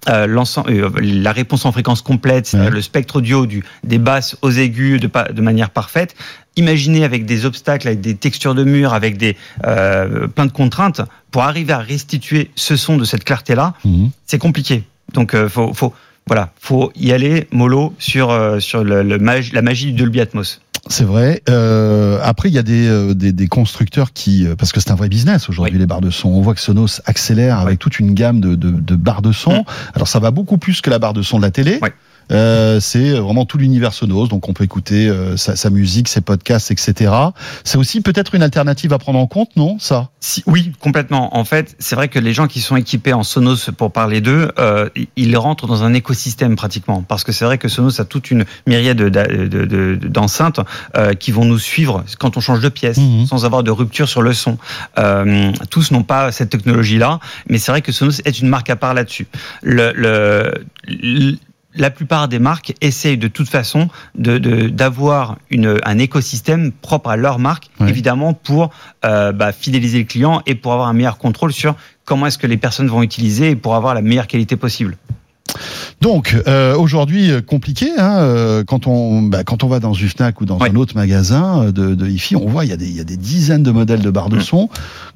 euh, 0.08 0.26
l'ensemble- 0.26 0.70
euh, 0.70 0.90
la 1.00 1.32
réponse 1.32 1.66
en 1.66 1.70
fréquence 1.72 2.00
complète, 2.00 2.50
Ouais. 2.54 2.70
le 2.70 2.80
spectre 2.80 3.16
audio 3.16 3.44
du, 3.46 3.62
des 3.84 3.98
basses 3.98 4.36
aux 4.40 4.50
aigus 4.50 5.00
de, 5.00 5.10
de 5.32 5.42
manière 5.42 5.68
parfaite. 5.70 6.16
Imaginez 6.56 7.04
avec 7.04 7.26
des 7.26 7.44
obstacles, 7.44 7.86
avec 7.88 8.00
des 8.00 8.14
textures 8.14 8.54
de 8.54 8.64
mur, 8.64 8.94
avec 8.94 9.16
des 9.18 9.36
plein 9.60 10.46
de 10.46 10.52
contraintes, 10.52 11.02
pour 11.30 11.42
arriver 11.42 11.72
à 11.74 11.78
restituer 11.78 12.50
ce 12.56 12.74
son 12.76 12.96
de 12.96 13.04
cette 13.04 13.24
clarté-là, 13.24 13.74
Mhm. 13.84 14.10
c'est 14.26 14.38
compliqué. 14.38 14.84
Donc 15.12 15.36
faut, 15.48 15.74
faut 15.74 15.92
voilà, 16.26 16.52
faut 16.58 16.90
y 16.96 17.12
aller 17.12 17.48
mollo 17.52 17.94
sur 17.98 18.34
sur 18.60 18.82
le, 18.82 19.02
le 19.02 19.18
mag- 19.18 19.52
la 19.52 19.60
magie 19.62 19.86
du 19.86 19.92
Dolby 19.92 20.20
Atmos. 20.20 20.61
C'est 20.88 21.04
vrai. 21.04 21.42
Euh, 21.48 22.18
après, 22.22 22.48
il 22.48 22.54
y 22.54 22.58
a 22.58 22.62
des, 22.62 22.88
euh, 22.88 23.14
des, 23.14 23.32
des 23.32 23.46
constructeurs 23.46 24.12
qui, 24.12 24.46
euh, 24.46 24.56
parce 24.56 24.72
que 24.72 24.80
c'est 24.80 24.90
un 24.90 24.96
vrai 24.96 25.08
business 25.08 25.48
aujourd'hui, 25.48 25.74
Oui. 25.74 25.78
les 25.80 25.86
barres 25.86 26.00
de 26.00 26.10
son. 26.10 26.28
On 26.28 26.40
voit 26.42 26.54
que 26.54 26.60
Sonos 26.60 27.00
accélère 27.06 27.58
avec 27.60 27.78
toute 27.78 28.00
une 28.00 28.14
gamme 28.14 28.40
de, 28.40 28.56
de, 28.56 28.70
de 28.70 28.96
barres 28.96 29.22
de 29.22 29.32
son. 29.32 29.60
Mm. 29.60 29.64
Alors, 29.94 30.08
ça 30.08 30.18
va 30.18 30.32
beaucoup 30.32 30.58
plus 30.58 30.80
que 30.80 30.90
la 30.90 30.98
barre 30.98 31.12
de 31.14 31.22
son 31.22 31.38
de 31.38 31.42
la 31.42 31.50
télé. 31.52 31.78
Euh, 32.30 32.80
c'est 32.80 33.10
vraiment 33.18 33.44
tout 33.44 33.58
l'univers 33.58 33.92
Sonos, 33.92 34.28
donc 34.28 34.48
on 34.48 34.52
peut 34.52 34.64
écouter 34.64 35.08
euh, 35.08 35.36
sa, 35.36 35.56
sa 35.56 35.70
musique, 35.70 36.08
ses 36.08 36.20
podcasts, 36.20 36.70
etc. 36.70 37.12
C'est 37.64 37.78
aussi 37.78 38.00
peut-être 38.00 38.34
une 38.34 38.42
alternative 38.42 38.92
à 38.92 38.98
prendre 38.98 39.18
en 39.18 39.26
compte, 39.26 39.50
non 39.56 39.78
Ça? 39.78 40.10
Si, 40.20 40.42
oui, 40.46 40.72
complètement. 40.80 41.36
En 41.36 41.44
fait, 41.44 41.74
c'est 41.78 41.96
vrai 41.96 42.08
que 42.08 42.18
les 42.18 42.32
gens 42.32 42.46
qui 42.46 42.60
sont 42.60 42.76
équipés 42.76 43.12
en 43.12 43.22
Sonos, 43.24 43.70
pour 43.76 43.90
parler 43.92 44.20
d'eux, 44.20 44.52
euh, 44.58 44.88
ils 45.16 45.36
rentrent 45.36 45.66
dans 45.66 45.82
un 45.82 45.94
écosystème 45.94 46.54
pratiquement. 46.56 47.02
Parce 47.02 47.24
que 47.24 47.32
c'est 47.32 47.44
vrai 47.44 47.58
que 47.58 47.68
Sonos 47.68 48.00
a 48.00 48.04
toute 48.04 48.30
une 48.30 48.44
myriade 48.66 48.98
de- 48.98 49.08
de- 49.08 49.64
de- 49.64 49.98
d'enceintes 50.08 50.60
euh, 50.96 51.14
qui 51.14 51.32
vont 51.32 51.44
nous 51.44 51.58
suivre 51.58 52.04
quand 52.18 52.36
on 52.36 52.40
change 52.40 52.60
de 52.60 52.68
pièce, 52.68 52.98
Mhm. 52.98 53.26
sans 53.26 53.44
avoir 53.44 53.62
de 53.62 53.70
rupture 53.70 54.08
sur 54.08 54.22
le 54.22 54.32
son. 54.32 54.58
Euh, 54.98 55.52
tous 55.70 55.90
n'ont 55.90 56.02
pas 56.04 56.30
cette 56.32 56.50
technologie-là, 56.50 57.18
mais 57.48 57.58
c'est 57.58 57.72
vrai 57.72 57.82
que 57.82 57.92
Sonos 57.92 58.20
est 58.24 58.38
une 58.40 58.48
marque 58.48 58.70
à 58.70 58.76
part 58.76 58.94
là-dessus. 58.94 59.26
Le, 59.62 59.92
le, 59.94 60.64
le- 60.86 61.36
la 61.74 61.90
plupart 61.90 62.28
des 62.28 62.38
marques 62.38 62.74
essayent 62.80 63.16
de 63.18 63.28
toute 63.28 63.48
façon 63.48 63.88
de 64.14 64.38
de- 64.38 64.68
d'avoir 64.68 65.38
une 65.50 65.78
un 65.84 65.98
écosystème 65.98 66.70
propre 66.72 67.10
à 67.10 67.16
leur 67.16 67.38
marque, 67.38 67.68
évidemment 67.88 68.34
pour 68.34 68.70
euh, 69.04 69.32
bah, 69.32 69.52
fidéliser 69.52 69.98
le 70.00 70.04
client 70.04 70.42
et 70.46 70.54
pour 70.54 70.72
avoir 70.72 70.88
un 70.88 70.92
meilleur 70.92 71.18
contrôle 71.18 71.52
sur 71.52 71.74
comment 72.04 72.26
est-ce 72.26 72.38
que 72.38 72.46
les 72.46 72.56
personnes 72.56 72.88
vont 72.88 73.02
utiliser 73.02 73.50
et 73.50 73.56
pour 73.56 73.74
avoir 73.74 73.94
la 73.94 74.02
meilleure 74.02 74.26
qualité 74.26 74.56
possible. 74.56 74.96
Donc 76.02 76.36
euh, 76.48 76.74
aujourd'hui 76.76 77.30
euh, 77.30 77.40
compliqué 77.40 77.90
hein, 77.96 78.18
euh, 78.18 78.64
quand 78.64 78.86
on 78.88 79.22
bah, 79.22 79.44
quand 79.44 79.62
on 79.62 79.68
va 79.68 79.78
dans 79.78 79.92
une 79.94 80.08
Fnac 80.08 80.40
ou 80.40 80.44
dans 80.44 80.60
un 80.60 80.74
autre 80.74 80.96
magasin 80.96 81.62
euh, 81.62 81.72
de, 81.72 81.94
de 81.94 82.06
hi-fi, 82.08 82.34
on 82.36 82.46
voit 82.46 82.64
il 82.64 82.70
y 82.70 82.74
a 82.74 82.76
des 82.76 82.88
il 82.88 82.96
y 82.96 83.00
a 83.00 83.04
des 83.04 83.16
dizaines 83.16 83.62
de 83.62 83.70
modèles 83.70 84.00
de 84.02 84.10
barres 84.10 84.28
de 84.28 84.36
Mm. 84.36 84.40
son. 84.42 84.68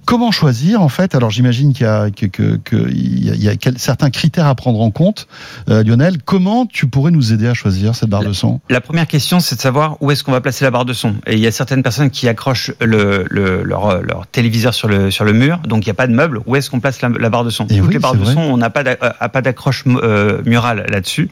Comment 0.05 0.31
choisir 0.31 0.83
en 0.83 0.89
fait? 0.89 1.17
Alors 1.17 1.31
j'imagine 1.31 1.73
qu'il 1.73 1.85
y 1.85 1.89
a 1.89 2.11
que, 2.13 2.27
que, 2.27 2.57
que 2.63 2.77
il 2.91 3.25
y 3.27 3.31
a, 3.31 3.35
il 3.35 3.43
y 3.43 3.49
a 3.49 3.57
quel- 3.57 3.77
certains 3.79 4.11
critères 4.11 4.47
à 4.47 4.55
prendre 4.55 4.81
en 4.81 4.93
compte. 4.93 5.27
Euh, 5.69 5.83
Lionel, 5.83 6.19
comment 6.25 6.65
tu 6.67 6.87
pourrais 6.87 7.11
nous 7.11 7.33
aider 7.33 7.49
à 7.49 7.55
choisir 7.55 7.97
cette 7.97 8.09
barre 8.09 8.23
de 8.23 8.33
son? 8.33 8.61
La 8.71 8.81
première 8.81 9.09
question, 9.09 9.41
c'est 9.41 9.57
de 9.57 9.61
savoir 9.61 9.97
où 10.01 10.13
est-ce 10.13 10.23
qu'on 10.23 10.31
va 10.31 10.41
placer 10.41 10.65
la 10.65 10.71
barre 10.71 10.85
de 10.85 10.93
son. 10.93 11.15
Et 11.27 11.33
il 11.35 11.41
y 11.41 11.47
a 11.49 11.51
certaines 11.51 11.83
personnes 11.83 12.11
qui 12.11 12.29
accrochent 12.29 12.71
le, 12.81 13.25
le- 13.29 13.65
leur, 13.65 14.01
leur 14.03 14.29
téléviseur 14.29 14.73
sur 14.75 14.87
le, 14.87 15.11
sur 15.11 15.25
le 15.25 15.33
mur, 15.33 15.59
donc 15.67 15.85
il 15.85 15.89
n'y 15.89 15.91
a 15.91 15.95
pas 15.95 16.07
de 16.07 16.13
meuble. 16.15 16.41
Où 16.47 16.55
est-ce 16.55 16.71
qu'on 16.71 16.79
place 16.79 17.03
la, 17.03 17.09
la 17.09 17.29
barre 17.29 17.43
de 17.45 17.51
son? 17.51 17.65
Et 17.67 17.79
Toutes 17.79 17.89
oui, 17.89 17.95
les 17.95 17.99
barres 17.99 18.15
de 18.15 18.19
vrai. 18.23 18.35
son, 18.35 18.41
on 18.43 18.57
n'a 18.57 18.71
pas 18.71 18.85
pas 18.85 19.43
d'accroche 19.43 19.83
euh, 19.89 20.41
là-dessus. 20.89 21.31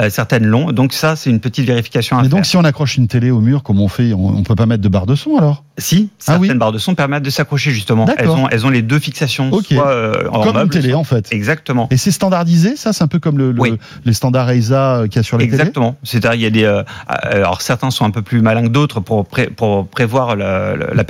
Euh, 0.00 0.10
certaines 0.10 0.46
l'ont. 0.46 0.72
Donc 0.72 0.92
ça, 0.92 1.16
c'est 1.16 1.30
une 1.30 1.40
petite 1.40 1.66
vérification 1.66 2.16
à 2.18 2.22
Mais 2.22 2.28
faire. 2.28 2.36
donc 2.36 2.46
si 2.46 2.56
on 2.56 2.64
accroche 2.64 2.96
une 2.96 3.08
télé 3.08 3.30
au 3.30 3.40
mur, 3.40 3.62
comme 3.62 3.80
on 3.80 3.88
fait, 3.88 4.12
on, 4.12 4.28
on 4.38 4.42
peut 4.42 4.54
pas 4.54 4.66
mettre 4.66 4.82
de 4.82 4.88
barre 4.88 5.06
de 5.06 5.14
son 5.14 5.36
alors? 5.36 5.64
Si, 5.78 6.08
Ah 6.12 6.22
certaines 6.32 6.52
oui. 6.52 6.58
barres 6.58 6.72
de 6.72 6.78
son 6.78 6.94
permettent 6.94 7.22
de 7.22 7.30
s'accrocher 7.30 7.70
justement. 7.70 8.06
Elles 8.16 8.28
ont, 8.30 8.48
elles 8.48 8.64
ont 8.66 8.70
les 8.70 8.82
deux 8.82 8.98
fixations, 8.98 9.50
soit 9.62 9.88
euh, 9.88 10.28
en 10.30 10.42
Comme 10.42 10.56
une 10.56 10.68
télé 10.70 10.90
soit- 10.90 10.98
en 10.98 11.04
fait. 11.04 11.28
Exactement. 11.32 11.86
Et 11.90 11.96
c'est 11.98 12.10
standardisé, 12.10 12.76
ça? 12.76 12.92
C'est 12.94 13.04
un 13.04 13.08
peu 13.08 13.18
comme 13.18 13.36
le, 13.38 13.52
le- 13.52 13.60
Oui. 13.60 13.78
les 14.04 14.12
standards 14.14 14.50
EISA 14.50 15.02
qu'il 15.10 15.16
y 15.16 15.18
a 15.18 15.22
sur 15.22 15.36
les 15.38 15.44
télés? 15.46 15.56
Exactement. 15.56 15.96
C'est-à-dire, 16.02 16.34
il 16.34 16.40
y 16.42 16.46
a 16.46 16.50
des. 16.50 16.64
euh, 16.64 16.82
alors, 17.06 17.60
certains 17.60 17.90
sont 17.90 18.04
un 18.06 18.10
peu 18.10 18.22
plus 18.22 18.40
malins 18.40 18.62
que 18.62 18.68
d'autres 18.68 19.00
pour, 19.00 19.26
pré- 19.26 19.48
pour 19.48 19.86
prévoir 19.88 20.34
la, 20.36 20.76
la- 20.76 21.04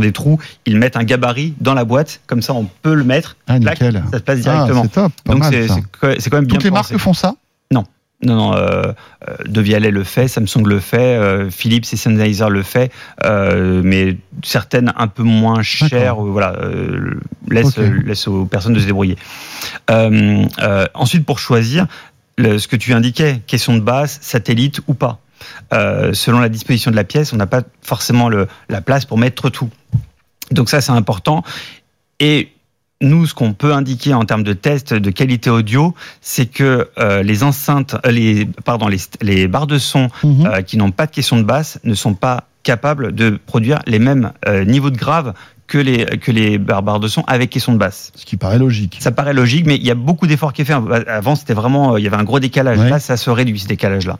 des 0.00 0.12
trous. 0.12 0.38
Ils 0.66 0.78
mettent 0.78 0.96
un 0.96 1.04
gabarit 1.04 1.54
dans 1.60 1.74
la 1.74 1.84
boîte, 1.84 2.20
comme 2.26 2.42
ça, 2.42 2.52
on 2.54 2.66
peut 2.82 2.94
le 2.94 3.04
mettre. 3.04 3.36
Ah, 3.46 3.58
Clac, 3.58 3.80
nickel. 3.80 4.02
ça 4.10 4.18
se 4.18 4.22
passe 4.22 4.38
Ah, 4.46 4.52
directement. 4.52 4.82
c'est 4.84 4.92
top. 4.92 5.12
pas 5.24 5.32
Donc, 5.34 5.44
c'est 5.44 5.66
quand 6.00 6.14
c'est 6.18 6.30
quand 6.30 6.36
même 6.36 6.46
bien 6.46 6.54
Toutes 6.56 6.64
les 6.64 6.70
pensé. 6.70 6.92
marques 6.94 7.02
font 7.02 7.14
ça 7.14 7.23
Non, 8.22 8.36
non. 8.36 8.54
Euh, 8.54 8.92
euh, 9.28 9.36
De 9.46 9.60
Vialet 9.60 9.90
le 9.90 10.04
fait, 10.04 10.28
Samsung 10.28 10.64
le 10.66 10.80
fait, 10.80 11.16
euh, 11.18 11.50
Philips 11.50 11.84
et 11.92 11.96
Sennheiser 11.96 12.48
le 12.48 12.62
fait, 12.62 12.90
euh, 13.24 13.82
mais 13.84 14.16
certaines 14.42 14.92
un 14.96 15.08
peu 15.08 15.22
moins 15.24 15.62
chères. 15.62 16.16
Voilà, 16.16 16.54
euh, 16.60 17.20
laisse, 17.48 17.76
Ok. 17.78 17.84
laisse 18.04 18.26
aux 18.28 18.46
personnes 18.46 18.72
de 18.72 18.80
se 18.80 18.86
débrouiller. 18.86 19.16
Ensuite, 20.94 21.26
pour 21.26 21.38
choisir, 21.38 21.86
le- 22.38 22.58
ce 22.58 22.68
que 22.68 22.76
tu 22.76 22.92
indiquais, 22.94 23.40
question 23.46 23.74
de 23.74 23.80
basse, 23.80 24.18
satellite 24.22 24.80
ou 24.86 24.94
pas. 24.94 25.20
Selon 26.12 26.40
la 26.40 26.48
disposition 26.48 26.90
de 26.90 26.96
la 26.96 27.04
pièce, 27.04 27.32
on 27.32 27.36
n'a 27.36 27.46
pas 27.46 27.62
forcément 27.82 28.28
le, 28.28 28.48
la 28.68 28.80
place 28.80 29.04
pour 29.04 29.18
mettre 29.18 29.50
tout. 29.50 29.70
Donc 30.50 30.70
ça, 30.70 30.80
c'est 30.80 30.92
important. 30.92 31.42
Et 32.20 32.52
nous, 33.00 33.26
ce 33.26 33.34
qu'on 33.34 33.52
peut 33.52 33.72
indiquer 33.74 34.14
en 34.14 34.24
termes 34.24 34.44
de 34.44 34.52
test 34.52 34.94
de 34.94 35.10
qualité 35.10 35.50
audio, 35.50 35.94
c'est 36.20 36.46
que 36.46 36.88
euh, 36.98 37.22
les 37.22 37.42
enceintes, 37.42 37.96
euh, 38.06 38.10
les 38.10 38.46
pardon, 38.64 38.88
les, 38.88 38.98
les 39.20 39.48
barres 39.48 39.66
de 39.66 39.78
son 39.78 40.08
Mhm. 40.22 40.46
euh, 40.46 40.62
qui 40.62 40.76
n'ont 40.76 40.90
pas 40.92 41.06
de 41.06 41.10
question 41.10 41.36
de 41.36 41.42
basse 41.42 41.78
ne 41.84 41.94
sont 41.94 42.14
pas 42.14 42.48
capables 42.62 43.14
de 43.14 43.38
produire 43.46 43.80
les 43.86 43.98
mêmes 43.98 44.32
niveaux 44.66 44.88
de 44.88 44.96
grave 44.96 45.34
que 45.74 45.78
les 45.80 46.06
que 46.18 46.30
les 46.30 46.58
barres 46.58 46.84
barres 46.84 47.00
de 47.00 47.08
son 47.08 47.24
avec 47.26 47.50
question 47.50 47.72
de 47.72 47.78
basse. 47.78 48.12
Ce 48.14 48.24
qui 48.24 48.36
paraît 48.36 48.60
logique. 48.60 48.98
Ça 49.00 49.10
paraît 49.10 49.34
logique, 49.34 49.66
mais 49.66 49.74
il 49.74 49.84
y 49.84 49.90
a 49.90 49.96
beaucoup 49.96 50.28
d'efforts 50.28 50.52
qui 50.52 50.62
est 50.62 50.64
fait. 50.64 50.72
Avant, 51.08 51.34
c'était 51.34 51.52
vraiment, 51.52 51.94
euh, 51.94 51.98
il 51.98 52.04
y 52.04 52.06
avait 52.06 52.16
un 52.16 52.22
gros 52.22 52.38
décalage. 52.38 52.78
Ouais. 52.78 52.90
Là, 52.90 53.00
ça 53.00 53.16
se 53.16 53.28
réduit 53.28 53.58
ce 53.58 53.66
décalage-là. 53.66 54.18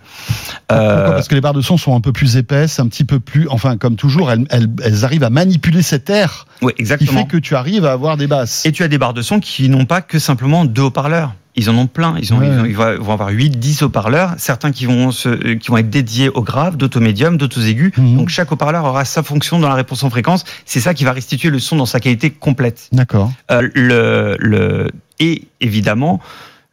Pourquoi 0.67 0.85
Euh, 0.85 1.11
Parce 1.13 1.29
que 1.29 1.37
les 1.37 1.41
barres 1.41 1.53
de 1.55 1.61
son 1.61 1.77
sont 1.77 1.95
un 1.95 2.01
peu 2.01 2.11
plus 2.13 2.37
épaisses, 2.37 2.81
un 2.81 2.89
petit 2.89 3.05
peu 3.05 3.21
plus. 3.21 3.47
Enfin, 3.51 3.77
comme 3.77 3.95
toujours, 3.95 4.33
elles, 4.33 4.47
elles, 4.51 4.67
elles 4.83 5.05
arrivent 5.05 5.23
à 5.23 5.31
manipuler 5.31 5.83
cet 5.83 6.11
air 6.11 6.47
oui, 6.61 6.73
qui 6.75 6.83
exactement. 6.83 7.21
fait 7.21 7.27
que 7.29 7.37
tu 7.37 7.55
arrives 7.55 7.85
à 7.87 7.93
avoir 7.93 8.17
des 8.17 8.27
basses. 8.27 8.67
Et 8.67 8.73
tu 8.73 8.83
as 8.83 8.89
des 8.89 8.99
barres 8.99 9.15
de 9.15 9.23
son 9.23 9.39
qui 9.39 9.69
n'ont 9.69 9.87
pas 9.87 10.03
que 10.03 10.19
simplement 10.19 10.65
deux 10.65 10.83
haut-parleurs. 10.83 11.35
Ils 11.57 11.71
en 11.71 11.77
ont 11.79 11.87
plein. 11.87 12.17
Ils, 12.21 12.33
ont, 12.35 12.39
Ouais. 12.39 12.49
ils, 12.49 12.61
ont- 12.61 12.65
ils 12.65 12.75
vont 13.03 13.13
avoir 13.13 13.29
8, 13.31 13.59
10 13.59 13.83
haut-parleurs. 13.83 14.35
Certains 14.39 14.73
qui 14.73 14.87
vont, 14.87 15.11
se, 15.13 15.29
euh, 15.29 15.55
qui 15.57 15.69
vont 15.69 15.77
être 15.77 15.91
dédiés 15.91 16.29
au 16.29 16.43
grave, 16.43 16.77
d'autres 16.77 16.99
au 16.99 17.01
médium, 17.03 17.37
d'autres 17.37 17.61
aux 17.61 17.65
aigus. 17.65 17.93
Mhm. 17.97 18.17
Donc 18.17 18.29
chaque 18.29 18.51
haut-parleur 18.53 18.85
aura 18.85 19.05
sa 19.05 19.23
fonction 19.23 19.59
dans 19.59 19.69
la 19.69 19.75
réponse 19.75 20.03
en 20.03 20.11
fréquence. 20.11 20.45
C'est 20.65 20.81
ça 20.81 20.95
qui 20.95 21.05
va 21.05 21.13
restituer 21.13 21.51
le 21.51 21.59
son 21.61 21.77
dans 21.77 21.87
sa 21.87 22.01
qualité 22.01 22.31
complète. 22.31 22.89
D'accord. 22.93 23.31
Euh, 23.51 23.69
le, 23.75 24.37
le, 24.41 24.91
et 25.21 25.45
évidemment, 25.61 26.21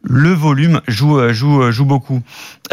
le 0.03 0.29
volume 0.34 0.81
joue, 0.88 1.17
euh, 1.20 1.31
joue, 1.34 1.62
euh, 1.62 1.72
joue 1.72 1.86
beaucoup. 1.86 2.22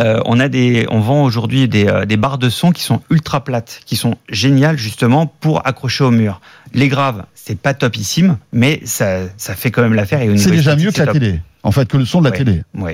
Euh, 0.00 0.20
on 0.24 0.40
a 0.40 0.48
des, 0.48 0.86
on 0.90 1.00
vend 1.00 1.24
aujourd'hui 1.24 1.68
des, 1.68 2.04
des 2.06 2.16
barres 2.16 2.38
de 2.38 2.48
son 2.48 2.72
qui 2.72 2.82
sont 2.82 3.00
ultra 3.10 3.44
plates, 3.44 3.80
qui 3.86 3.96
sont 3.96 4.16
géniales 4.30 4.78
justement 4.78 5.26
pour 5.26 5.66
accrocher 5.66 6.04
au 6.04 6.10
mur. 6.10 6.40
Les 6.74 6.88
graves, 6.88 7.24
c'est 7.34 7.58
pas 7.58 7.74
topissime, 7.74 8.38
mais 8.52 8.80
ça, 8.84 9.20
ça 9.36 9.54
fait 9.54 9.70
quand 9.70 9.82
même 9.82 9.94
l'affaire. 9.94 10.20
et 10.22 10.36
C'est 10.38 10.50
déjà 10.50 10.76
mieux 10.76 10.90
que 10.90 10.98
la 10.98 11.06
top. 11.06 11.14
télé. 11.14 11.40
En 11.64 11.72
fait, 11.72 11.88
que 11.88 11.96
le 11.96 12.06
son 12.06 12.20
de 12.20 12.30
la 12.30 12.36
télé. 12.36 12.62
Oui, 12.74 12.92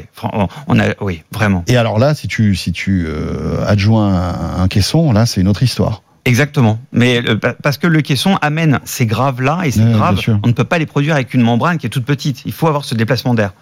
on 0.69 0.79
a, 0.81 0.85
oui, 1.01 1.23
vraiment. 1.31 1.63
Et 1.69 1.77
alors 1.77 1.99
là, 1.99 2.15
si 2.15 2.27
tu, 2.29 2.57
si 2.57 2.73
tu 2.73 3.05
euh, 3.07 3.63
adjoins 3.67 4.15
un, 4.15 4.63
un 4.63 4.69
caisson, 4.69 5.13
là, 5.13 5.27
c'est 5.27 5.41
une 5.43 5.49
autre 5.49 5.63
histoire. 5.63 6.03
Exactement. 6.25 6.81
Mais 6.91 7.23
euh, 7.29 7.37
pa- 7.37 7.53
parce 7.53 7.77
que 7.77 7.87
le 7.87 8.01
caisson 8.01 8.37
amène 8.41 8.81
ces 8.85 9.05
graves-là, 9.05 9.61
et 9.65 9.71
ces 9.71 9.81
bien 9.83 9.93
graves, 9.99 10.19
on 10.43 10.49
ne 10.49 10.53
peut 10.53 10.65
pas 10.65 10.79
les 10.79 10.87
produire 10.87 11.15
avec 11.15 11.35
une 11.35 11.43
membrane 11.43 11.77
qui 11.77 11.87
est 11.87 11.91
toute 11.91 12.07
petite. 12.07 12.43
Il 12.47 12.53
faut 12.53 12.67
avoir 12.67 12.85
ce 12.87 12.95
déplacement 12.95 13.35
d'air. 13.35 13.53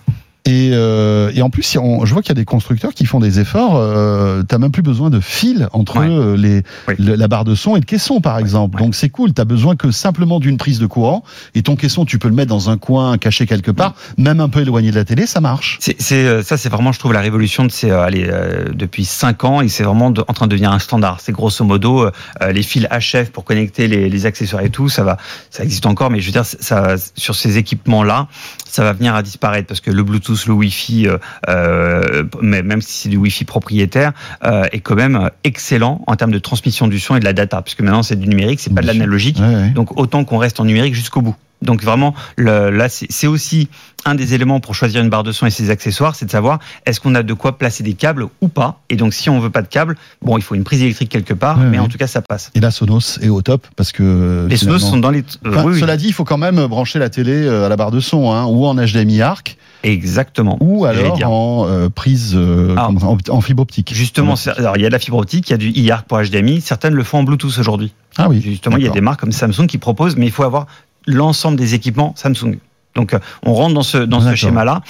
Et, 0.44 0.70
euh, 0.72 1.30
et 1.34 1.40
en 1.42 1.50
plus, 1.50 1.76
on- 1.76 2.04
je 2.04 2.12
vois 2.12 2.20
qu'il 2.22 2.30
y 2.30 2.32
a 2.32 2.40
des 2.40 2.44
constructeurs 2.44 2.94
qui 2.94 3.06
font 3.06 3.20
des 3.20 3.38
efforts. 3.38 3.76
Euh, 3.76 4.42
T'as 4.42 4.58
même 4.58 4.72
plus 4.72 4.82
besoin 4.82 5.08
de 5.08 5.20
fil 5.20 5.68
entre 5.72 5.98
Ouais. 6.00 6.36
les, 6.36 6.62
Oui. 6.88 6.94
le- 6.98 7.14
la 7.14 7.28
barre 7.28 7.44
de 7.44 7.54
son 7.54 7.76
et 7.76 7.78
le 7.80 7.84
caisson, 7.84 8.20
par 8.20 8.38
exemple. 8.38 8.76
ouais. 8.76 8.82
Donc 8.84 8.94
c'est 8.96 9.08
cool. 9.08 9.32
T'as 9.32 9.44
besoin 9.44 9.76
que 9.76 9.90
simplement 9.92 10.40
d'une 10.40 10.56
prise 10.56 10.78
de 10.80 10.86
courant. 10.86 11.22
Et 11.54 11.62
ton 11.62 11.76
caisson, 11.76 12.04
tu 12.04 12.18
peux 12.18 12.28
le 12.28 12.34
mettre 12.34 12.48
dans 12.48 12.70
un 12.70 12.76
coin 12.76 13.18
caché 13.18 13.46
quelque 13.46 13.70
part, 13.70 13.94
même 14.18 14.40
un 14.40 14.48
peu 14.48 14.60
éloigné 14.62 14.90
de 14.90 14.96
la 14.96 15.04
télé, 15.04 15.26
ça 15.26 15.40
marche. 15.40 15.78
C'est, 15.80 16.00
c'est, 16.02 16.16
euh, 16.26 16.42
ça, 16.42 16.56
c'est 16.56 16.68
vraiment, 16.68 16.90
je 16.92 16.98
trouve, 16.98 17.12
la 17.12 17.20
révolution 17.20 17.64
de 17.64 17.70
ces, 17.70 17.90
euh, 17.90 18.02
allez, 18.02 18.26
euh, 18.28 18.64
depuis 18.74 19.04
5 19.04 19.44
ans, 19.44 19.60
et 19.60 19.68
c'est 19.68 19.84
vraiment 19.84 20.10
de- 20.10 20.24
en 20.26 20.32
train 20.32 20.46
de 20.46 20.50
devenir 20.50 20.72
un 20.72 20.78
standard. 20.80 21.18
C'est 21.20 21.32
grosso 21.32 21.64
modo 21.64 22.02
euh, 22.06 22.52
les 22.52 22.62
fils 22.62 22.86
HF 22.90 23.30
pour 23.30 23.44
connecter 23.44 23.86
les, 23.86 24.08
les 24.08 24.26
accessoires 24.26 24.62
et 24.64 24.70
tout. 24.70 24.88
Ça 24.88 25.04
va, 25.04 25.18
ça 25.50 25.62
existe 25.62 25.86
encore, 25.86 26.10
mais 26.10 26.20
je 26.20 26.26
veux 26.26 26.32
dire, 26.32 26.44
ça, 26.44 26.96
sur 27.14 27.36
ces 27.36 27.58
équipements-là, 27.58 28.26
ça 28.68 28.82
va 28.82 28.92
venir 28.92 29.14
à 29.14 29.22
disparaître 29.22 29.68
parce 29.68 29.80
que 29.80 29.90
le 29.90 30.02
Bluetooth, 30.02 30.31
le 30.46 30.52
Wi-Fi, 30.54 31.08
euh, 31.08 31.18
euh, 31.48 32.24
mais 32.40 32.62
même 32.62 32.82
si 32.82 32.92
c'est 32.92 33.08
du 33.08 33.16
Wi-Fi 33.16 33.44
propriétaire, 33.44 34.12
euh, 34.44 34.64
est 34.72 34.80
quand 34.80 34.94
même 34.94 35.30
excellent 35.44 36.02
en 36.06 36.16
termes 36.16 36.32
de 36.32 36.38
transmission 36.38 36.88
du 36.88 36.98
son 36.98 37.16
et 37.16 37.20
de 37.20 37.24
la 37.24 37.32
data, 37.32 37.62
puisque 37.62 37.80
maintenant 37.80 38.02
c'est 38.02 38.16
du 38.16 38.28
numérique, 38.28 38.60
c'est 38.60 38.74
pas 38.74 38.82
de 38.82 38.86
l'analogique. 38.86 39.38
Ouais, 39.38 39.54
ouais. 39.54 39.70
Donc 39.70 39.98
autant 39.98 40.24
qu'on 40.24 40.38
reste 40.38 40.60
en 40.60 40.64
numérique 40.64 40.94
jusqu'au 40.94 41.20
bout. 41.20 41.36
Donc 41.62 41.82
vraiment, 41.82 42.14
le, 42.36 42.70
là, 42.70 42.88
c'est 42.88 43.26
aussi 43.26 43.68
un 44.04 44.14
des 44.16 44.34
éléments 44.34 44.58
pour 44.58 44.74
choisir 44.74 45.00
une 45.00 45.08
barre 45.10 45.22
de 45.22 45.30
son 45.30 45.46
et 45.46 45.50
ses 45.50 45.70
accessoires, 45.70 46.16
c'est 46.16 46.26
de 46.26 46.30
savoir 46.30 46.58
est-ce 46.86 46.98
qu'on 47.00 47.14
a 47.14 47.22
de 47.22 47.34
quoi 47.34 47.56
placer 47.56 47.84
des 47.84 47.94
câbles 47.94 48.26
ou 48.40 48.48
pas. 48.48 48.80
Et 48.90 48.96
donc 48.96 49.14
si 49.14 49.30
on 49.30 49.38
veut 49.38 49.50
pas 49.50 49.62
de 49.62 49.68
câbles, 49.68 49.96
bon, 50.22 50.36
il 50.38 50.42
faut 50.42 50.56
une 50.56 50.64
prise 50.64 50.82
électrique 50.82 51.08
quelque 51.08 51.34
part, 51.34 51.58
mais 51.58 51.78
en 51.78 51.86
tout 51.88 51.98
cas 51.98 52.08
ça 52.08 52.20
passe. 52.20 52.50
Et 52.56 52.60
la 52.60 52.72
Sonos 52.72 53.18
est 53.22 53.28
au 53.28 53.42
top 53.42 53.66
parce 53.76 53.92
que. 53.92 54.46
Les 54.50 54.56
Sonos 54.56 54.80
sont 54.80 54.96
dans 54.98 55.10
les. 55.10 55.20
euh, 55.20 55.50
Enfin, 55.50 55.64
oui, 55.64 55.74
oui, 55.74 55.80
Cela 55.80 55.96
dit, 55.96 56.08
il 56.08 56.12
faut 56.12 56.24
quand 56.24 56.38
même 56.38 56.66
brancher 56.66 56.98
la 56.98 57.10
télé 57.10 57.32
euh, 57.32 57.66
à 57.66 57.68
la 57.68 57.76
barre 57.76 57.92
de 57.92 58.00
son, 58.00 58.32
hein, 58.32 58.44
ou 58.46 58.66
en 58.66 58.74
HDMI 58.74 59.22
ARC, 59.22 59.56
exactement. 59.84 60.56
ou 60.60 60.84
alors 60.84 61.18
en 61.24 61.66
euh, 61.68 61.88
prise 61.88 62.32
euh, 62.34 62.74
Ah. 62.76 62.88
en, 62.88 63.18
en 63.28 63.40
fibre 63.40 63.62
optique. 63.62 63.92
Justement, 63.94 64.34
alors, 64.56 64.76
il 64.76 64.82
y 64.82 64.86
a 64.86 64.88
de 64.88 64.92
la 64.92 64.98
fibre 64.98 65.18
optique, 65.18 65.48
il 65.48 65.52
y 65.52 65.54
a 65.54 65.58
du 65.58 65.70
IARC 65.70 66.06
pour 66.08 66.20
HDMI, 66.20 66.60
certaines 66.60 66.94
le 66.94 67.04
font 67.04 67.18
en 67.18 67.22
Bluetooth 67.22 67.56
aujourd'hui. 67.58 67.92
Ah 68.18 68.28
oui. 68.28 68.40
Justement, 68.42 68.76
il 68.78 68.84
y 68.84 68.88
a 68.88 68.90
des 68.90 69.00
marques 69.00 69.20
comme 69.20 69.32
Samsung 69.32 69.66
qui 69.68 69.78
proposent, 69.78 70.16
mais 70.16 70.26
il 70.26 70.32
faut 70.32 70.42
avoir 70.42 70.66
l'ensemble 71.06 71.56
des 71.56 71.74
équipements 71.74 72.14
Samsung. 72.16 72.58
Donc, 72.94 73.14
euh, 73.14 73.18
on 73.44 73.54
rentre 73.54 73.74
dans 73.74 73.82
ce, 73.82 73.98
dans 73.98 74.20
ce 74.20 74.34
schéma-là. 74.34 74.82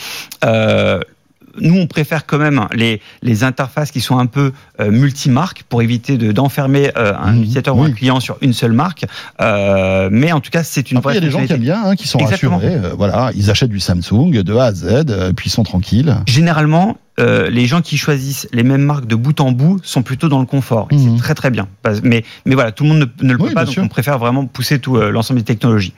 Euh, 0.44 1.00
nous, 1.60 1.76
on 1.78 1.86
préfère 1.86 2.24
quand 2.24 2.38
même 2.38 2.66
les, 2.72 3.02
les 3.20 3.44
interfaces 3.44 3.90
qui 3.90 4.00
sont 4.00 4.18
un 4.18 4.24
peu 4.24 4.52
euh, 4.80 4.90
multimarques 4.90 5.64
pour 5.68 5.82
éviter 5.82 6.16
de- 6.16 6.32
d'enfermer 6.32 6.90
euh, 6.96 7.12
un 7.14 7.32
Mhm, 7.32 7.38
utilisateur 7.40 7.76
ou 7.76 7.82
un 7.82 7.90
client 7.92 8.20
sur 8.20 8.38
une 8.40 8.54
seule 8.54 8.72
marque. 8.72 9.04
Euh, 9.42 10.08
mais 10.10 10.32
en 10.32 10.40
tout 10.40 10.50
cas, 10.50 10.62
c'est 10.64 10.90
une 10.90 10.96
Après, 10.96 11.12
il 11.12 11.16
y 11.16 11.18
a 11.18 11.20
des 11.20 11.30
gens 11.30 11.44
qui 11.44 11.52
aiment 11.52 11.60
bien, 11.60 11.82
hein, 11.84 11.94
qui 11.94 12.08
sont 12.08 12.18
Exactement. 12.20 12.56
rassurés. 12.56 12.74
euh, 12.76 12.94
voilà, 12.96 13.30
ils 13.36 13.50
achètent 13.50 13.68
du 13.70 13.80
Samsung 13.80 14.30
de 14.30 14.56
A 14.56 14.64
à 14.64 14.72
Z, 14.72 15.32
puis 15.36 15.48
ils 15.48 15.52
sont 15.52 15.62
tranquilles. 15.62 16.16
Généralement, 16.26 16.96
euh, 17.20 17.50
les 17.50 17.66
gens 17.66 17.82
qui 17.82 17.98
choisissent 17.98 18.48
les 18.52 18.62
mêmes 18.62 18.82
marques 18.82 19.06
de 19.06 19.14
bout 19.14 19.38
en 19.40 19.52
bout 19.52 19.78
sont 19.82 20.02
plutôt 20.02 20.28
dans 20.28 20.40
le 20.40 20.46
confort. 20.46 20.88
Mhm. 20.90 21.16
C'est 21.16 21.22
très 21.22 21.34
très 21.34 21.50
bien. 21.50 21.68
Mais, 22.02 22.24
mais 22.46 22.54
voilà, 22.54 22.72
tout 22.72 22.84
le 22.84 22.88
monde 22.90 23.10
ne, 23.20 23.26
ne 23.26 23.32
le 23.32 23.38
peut 23.38 23.50
pas, 23.52 23.64
donc 23.64 23.74
sûr. 23.74 23.82
on 23.82 23.88
préfère 23.88 24.18
vraiment 24.18 24.46
pousser 24.46 24.78
tout 24.78 24.96
euh, 24.96 25.10
l'ensemble 25.10 25.40
des 25.40 25.44
technologies. 25.44 25.92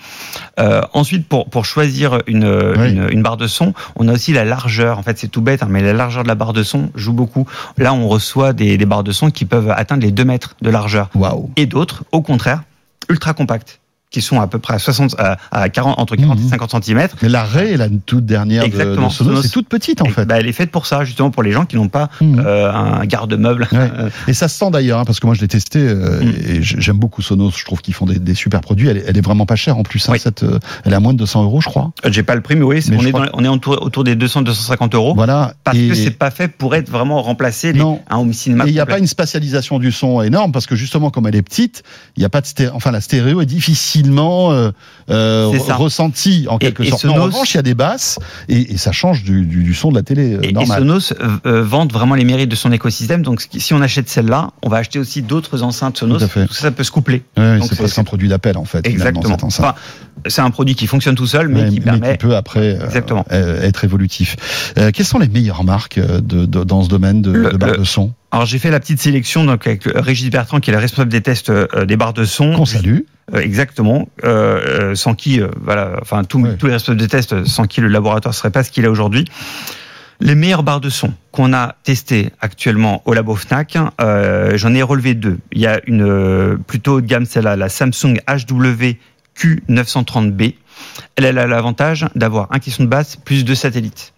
Euh, 0.59 0.83
ensuite, 0.93 1.29
pour, 1.29 1.49
pour 1.49 1.65
choisir 1.65 2.19
une, 2.27 2.45
Oui. 2.45 2.91
une, 2.91 3.09
une 3.11 3.23
barre 3.23 3.37
de 3.37 3.47
son, 3.47 3.75
on 3.97 4.09
a 4.09 4.13
aussi 4.13 4.33
la 4.33 4.45
largeur. 4.45 4.99
En 4.99 5.03
fait, 5.03 5.17
c'est 5.19 5.29
tout 5.29 5.41
bête, 5.41 5.63
hein, 5.63 5.69
mais 5.71 5.83
la 5.83 5.93
largeur 5.93 6.25
de 6.25 6.29
la 6.29 6.35
barre 6.35 6.53
de 6.53 6.63
son 6.63 6.91
joue 6.95 7.13
beaucoup. 7.13 7.47
Là, 7.79 7.95
on 7.95 8.09
reçoit 8.09 8.53
des, 8.53 8.77
des 8.77 8.87
barres 8.87 9.05
de 9.05 9.13
son 9.13 9.31
qui 9.31 9.45
peuvent 9.45 9.71
atteindre 9.71 10.03
les 10.03 10.11
2 10.13 10.25
mètres 10.25 10.57
de 10.63 10.71
largeur. 10.71 11.11
Waouh. 11.15 11.51
Et 11.57 11.67
d'autres, 11.67 12.05
au 12.13 12.23
contraire, 12.23 12.63
ultra 13.09 13.35
compactes, 13.35 13.81
qui 14.15 14.23
sont 14.23 14.41
à 14.41 14.47
peu 14.47 14.61
près 14.61 14.75
à 14.75 14.79
60, 14.79 15.17
à, 15.19 15.37
à 15.51 15.69
40, 15.69 15.99
entre 15.99 16.15
40 16.15 16.39
Mhm. 16.39 16.47
et 16.47 16.49
50 16.51 16.85
cm. 16.85 17.09
Mais 17.21 17.29
la 17.29 17.43
Ray, 17.43 17.77
la 17.77 17.89
toute 17.89 18.25
dernière 18.25 18.63
de, 18.63 18.69
Exactement. 18.69 19.09
de 19.09 19.13
Sonos, 19.13 19.31
Sonos. 19.31 19.43
c'est 19.43 19.49
toute 19.51 19.69
petite 19.69 20.01
en 20.03 20.05
fait. 20.07 20.25
Bah, 20.25 20.37
elle 20.39 20.47
est 20.47 20.53
faite 20.53 20.71
pour 20.71 20.87
ça, 20.87 21.05
justement, 21.05 21.31
pour 21.33 21.43
les 21.43 21.51
gens 21.51 21.65
qui 21.67 21.75
n'ont 21.75 21.89
pas 21.89 22.11
Mhm. 22.21 22.41
euh, 22.47 22.73
un 22.73 23.05
garde-meuble. 23.07 23.67
Ouais. 23.73 23.91
Et 24.29 24.33
ça 24.35 24.47
se 24.47 24.57
sent 24.57 24.71
d'ailleurs, 24.71 25.01
hein, 25.01 25.05
parce 25.05 25.19
que 25.19 25.27
moi 25.27 25.35
je 25.35 25.41
l'ai 25.41 25.49
testé 25.49 25.81
euh, 25.81 26.21
Mm. 26.23 26.33
et 26.47 26.63
j'aime 26.63 26.99
beaucoup 26.99 27.23
Sonos. 27.23 27.51
Je 27.59 27.65
trouve 27.65 27.81
qu'ils 27.83 27.95
font 27.95 28.07
des, 28.07 28.21
des 28.21 28.35
super 28.35 28.61
produits. 28.61 28.87
Elle 28.89 28.99
est, 28.99 29.05
elle 29.09 29.17
est 29.19 29.25
vraiment 29.25 29.47
pas 29.47 29.57
chère 29.57 29.77
en 29.79 29.83
plus. 29.83 30.09
hein, 30.09 30.13
Oui. 30.13 30.21
cette, 30.21 30.45
euh, 30.45 30.61
elle 30.85 30.93
est 30.93 30.97
à 30.97 31.01
moins 31.01 31.13
de 31.13 31.19
200 31.19 31.43
euros, 31.43 31.61
je 31.61 31.69
crois. 31.69 31.91
J'ai 32.09 32.23
pas 32.23 32.37
le 32.37 32.41
prix, 32.41 32.55
mais 32.55 32.63
oui, 32.63 32.81
Mais 32.89 32.97
on, 32.97 33.05
est 33.05 33.11
dans- 33.13 33.25
on 33.33 33.45
est 33.45 33.49
autour, 33.49 33.83
autour 33.83 34.05
des 34.05 34.15
200-250 34.15 34.95
euros. 34.95 35.15
Voilà. 35.17 35.55
Parce 35.65 35.77
et 35.77 35.89
que 35.89 35.95
c'est 35.95 36.11
pas 36.13 36.31
fait 36.31 36.47
pour 36.49 36.75
être 36.77 36.89
vraiment 36.89 37.21
remplacé 37.23 37.73
Non. 37.73 38.01
un 38.09 38.19
home 38.19 38.33
cinéma. 38.33 38.65
et 38.65 38.69
il 38.69 38.73
n'y 38.75 38.81
a 38.81 38.87
pas 38.87 38.99
une 38.99 39.07
spatialisation 39.09 39.79
du 39.81 39.91
son 39.91 40.23
énorme 40.23 40.53
parce 40.53 40.67
que 40.67 40.77
justement 40.77 41.11
comme 41.11 41.27
elle 41.27 41.35
est 41.37 41.43
petite, 41.43 41.83
il 42.17 42.23
y 42.23 42.27
a 42.27 42.29
pas 42.29 42.41
de 42.41 42.47
stéréo, 42.47 42.73
enfin 42.75 42.91
la 42.93 43.01
stéréo 43.01 43.41
est 43.41 43.47
difficilement 43.47 44.04
euh, 44.13 44.71
euh, 45.11 45.51
ressentie 45.77 46.47
en 46.49 46.57
Et- 46.57 46.61
quelque 46.61 46.83
et 46.83 46.91
sorte. 46.91 47.05
Mais 47.05 47.11
en 47.11 47.15
Sonos- 47.17 47.23
revanche, 47.27 47.55
il 47.55 47.57
y 47.57 47.61
a 47.61 47.63
des 47.63 47.75
basses 47.75 48.19
et, 48.49 48.73
et 48.73 48.77
ça 48.77 48.93
change 48.93 49.23
du, 49.23 49.43
du, 49.45 49.63
du 49.65 49.75
son 49.75 49.91
de 49.91 49.95
la 49.97 50.03
télé 50.03 50.35
euh, 50.35 50.41
Et. 50.43 50.67
Sonos 50.67 51.13
euh, 51.13 51.29
euh, 51.47 51.63
vante 51.63 51.93
vraiment 51.93 52.15
les 52.15 52.25
mérites 52.25 52.49
de 52.51 52.57
son 52.57 52.73
écosystème. 52.73 53.23
Donc, 53.23 53.47
si 53.57 53.75
on 53.75 53.81
achète 53.83 54.09
celle-là, 54.09 54.51
on 54.63 54.69
va 54.69 54.79
acheter 54.79 54.99
aussi 54.99 55.23
d'autres 55.23 55.63
enceintes 55.63 55.99
Sonos. 55.99 56.19
Tout. 56.19 56.27
Tout 56.47 56.55
ça, 56.55 56.61
ça 56.63 56.71
peut 56.71 56.85
se 56.85 56.91
coupler. 56.91 57.23
C'est 57.37 57.77
presque 57.77 57.99
un 57.99 58.05
produit 58.05 58.29
d'appel 58.29 58.57
en 58.57 58.65
fait. 58.65 58.87
Exactement. 58.87 59.37
Enfin, 59.43 59.75
c'est 60.27 60.41
un 60.43 60.51
produit 60.51 60.75
qui 60.75 60.87
fonctionne 60.87 61.15
tout 61.15 61.27
seul, 61.27 61.49
mais 61.49 61.69
qui 61.69 61.81
permet. 61.81 62.17
peut 62.17 62.37
après 62.37 62.79
euh, 63.33 63.63
être 63.63 63.85
évolutif. 63.85 64.37
Quelles 64.75 65.05
sont 65.07 65.19
les 65.19 65.29
meilleures 65.29 65.65
marques 65.65 65.99
de, 66.01 66.47
de- 66.47 66.65
dans 66.65 66.83
ce 66.83 66.89
domaine 66.89 67.23
de, 67.23 67.31
Le- 67.33 67.51
de 67.53 67.57
barres 67.57 67.71
le- 67.73 67.79
de 67.79 67.85
son? 67.85 68.13
Alors, 68.35 68.47
j'ai 68.47 68.59
fait 68.59 68.71
la 68.73 68.81
petite 68.81 69.01
sélection 69.01 69.45
donc 69.45 69.65
avec 69.67 69.85
Régis 69.95 70.29
Bertrand, 70.29 70.59
qui 70.59 70.71
est 70.71 70.73
le 70.73 70.81
responsable 70.81 71.11
des 71.13 71.21
tests 71.21 71.51
euh, 71.51 71.85
des 71.87 71.97
barres 71.97 72.13
de 72.15 72.25
son. 72.25 72.53
qu'on 72.55 72.65
salue 72.67 73.01
Euh, 73.33 73.39
exactement. 73.41 74.09
Euh, 74.25 74.91
euh, 74.91 74.95
sans 74.97 75.15
qui, 75.15 75.41
euh, 75.41 75.49
voilà, 75.63 75.99
enfin, 76.03 76.25
tous- 76.25 76.43
Ouais. 76.43 76.57
tous 76.57 76.67
les 76.67 76.73
responsables 76.73 77.01
de 77.01 77.07
tests, 77.07 77.45
sans 77.45 77.67
qui 77.67 77.81
le 77.81 77.87
laboratoire 77.89 78.35
serait 78.35 78.51
pas 78.51 78.65
ce 78.65 78.71
qu'il 78.73 78.85
est 78.85 78.89
aujourd'hui. 78.89 79.25
Les 80.21 80.35
meilleures 80.35 80.63
barres 80.65 80.81
de 80.81 80.91
son 80.91 81.13
qu'on 81.33 81.53
a 81.53 81.77
testées 81.85 82.31
actuellement 82.41 83.03
au 83.05 83.15
labo 83.15 83.37
Fnac, 83.37 83.79
euh, 84.01 84.57
j'en 84.59 84.75
ai 84.75 84.83
relevé 84.83 85.15
deux. 85.15 85.39
Il 85.53 85.61
y 85.61 85.67
a 85.69 85.81
une 85.87 86.03
euh, 86.03 86.57
plutôt 86.57 86.95
haut 86.95 87.01
de 87.01 87.07
gamme, 87.07 87.27
celle-là, 87.27 87.55
la 87.57 87.69
Samsung 87.69 88.17
HW 88.27 88.97
Q930B. 89.39 90.55
Elle, 91.17 91.25
elle 91.25 91.39
a 91.39 91.47
l'avantage 91.47 92.07
d'avoir 92.17 92.49
un 92.51 92.59
caisson 92.59 92.83
de 92.85 92.89
basse 92.89 93.17
plus 93.17 93.45
deux 93.45 93.55
satellites. 93.55 94.14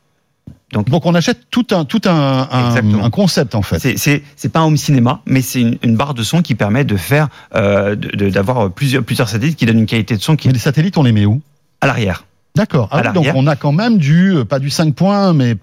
Donc, 0.72 0.88
Donc 0.90 1.06
on 1.06 1.14
achète 1.14 1.48
tout 1.50 1.66
un 1.70 1.84
tout 1.84 2.00
un, 2.06 2.48
un, 2.50 3.10
concept 3.10 3.54
en 3.54 3.62
fait. 3.62 3.78
c'est 3.96 4.22
c'est 4.34 4.48
pas 4.48 4.60
un 4.60 4.64
home 4.64 4.76
cinéma, 4.76 5.20
mais 5.24 5.40
c'est 5.40 5.60
une, 5.60 5.78
une 5.82 5.96
barre 5.96 6.12
de 6.12 6.24
son 6.24 6.42
qui 6.42 6.56
permet 6.56 6.84
de 6.84 6.96
faire 6.96 7.28
euh, 7.54 7.94
d'avoir 7.94 8.70
plusieurs 8.72 9.04
plusieurs 9.04 9.28
satellites 9.28 9.56
qui 9.56 9.66
donnent 9.66 9.78
une 9.78 9.86
qualité 9.86 10.16
de 10.16 10.22
son 10.22 10.34
qui 10.34 10.48
Mais 10.48 10.54
les 10.54 10.58
satellites 10.58 10.98
on 10.98 11.04
les 11.04 11.12
met 11.12 11.24
où? 11.24 11.40
À 11.80 11.86
l'arrière. 11.86 12.24
D'accord. 12.56 12.88
Ah 12.90 13.02
oui, 13.04 13.12
donc 13.12 13.26
on 13.34 13.46
a 13.46 13.54
quand 13.54 13.70
même 13.70 13.98
du 13.98 14.34
euh, 14.34 14.44
pas 14.44 14.58
du 14.58 14.70
5 14.70 14.94
points 14.94 15.32
mais 15.34 15.56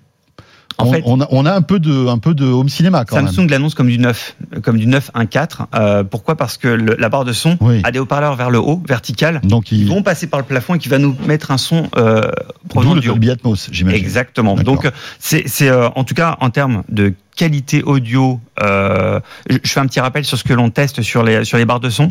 En 0.78 0.88
on, 0.88 0.92
fait, 0.94 1.02
on 1.06 1.22
a, 1.22 1.28
on 1.32 1.46
a 1.46 1.54
un 1.54 1.62
peu 1.62 1.80
de 1.80 2.08
un 2.08 2.18
peu 2.18 2.34
de 2.34 2.46
home 2.46 2.70
cinéma 2.70 3.06
quand 3.06 3.16
Samsung 3.16 3.48
l'annonce 3.50 3.74
comme 3.76 3.88
du 3.90 3.98
9, 4.00 4.36
euh, 4.56 4.60
comme 4.62 4.78
du 4.78 4.88
9.1.4. 4.88 5.68
Euh, 5.76 6.04
pourquoi? 6.04 6.36
Parce 6.36 6.58
que 6.58 6.68
le- 6.68 6.96
la 6.98 7.10
barre 7.10 7.26
de 7.26 7.34
son 7.34 7.58
Oui. 7.62 7.82
a 7.84 7.92
des 7.92 8.00
haut-parleurs 8.00 8.36
vers 8.36 8.50
le 8.50 8.60
haut, 8.60 8.82
vertical. 8.88 9.42
Donc 9.44 9.72
Ils 9.72 9.82
il 9.84 9.88
vont 9.90 10.04
passer 10.04 10.28
par 10.28 10.40
le 10.40 10.46
plafond 10.46 10.76
et 10.76 10.80
qui 10.80 10.90
va 10.90 10.98
nous 10.98 11.16
mettre 11.28 11.52
un 11.52 11.58
son 11.58 11.88
euh, 11.98 12.22
provenant 12.70 12.96
le 12.96 13.02
du. 13.02 13.08
Dolby 13.08 13.30
Atmos, 13.32 13.70
j'imagine. 13.72 14.00
Exactement. 14.00 14.56
Donc 14.56 14.86
euh, 14.86 14.92
c'est 15.20 15.44
c'est, 15.48 15.70
euh, 15.70 15.90
en 15.96 16.04
tout 16.04 16.14
cas 16.16 16.38
en 16.40 16.50
termes 16.50 16.84
de 16.90 17.14
qualité 17.36 17.82
audio. 17.82 18.40
Euh, 18.62 19.20
je, 19.50 19.58
fais 19.66 19.80
un 19.80 19.88
petit 19.88 20.00
rappel 20.00 20.24
sur 20.24 20.38
ce 20.38 20.44
que 20.44 20.54
l'on 20.54 20.70
teste 20.70 21.02
sur 21.02 21.24
les 21.24 21.46
sur 21.46 21.58
les 21.58 21.66
barres 21.66 21.80
de 21.80 21.90
son. 21.90 22.10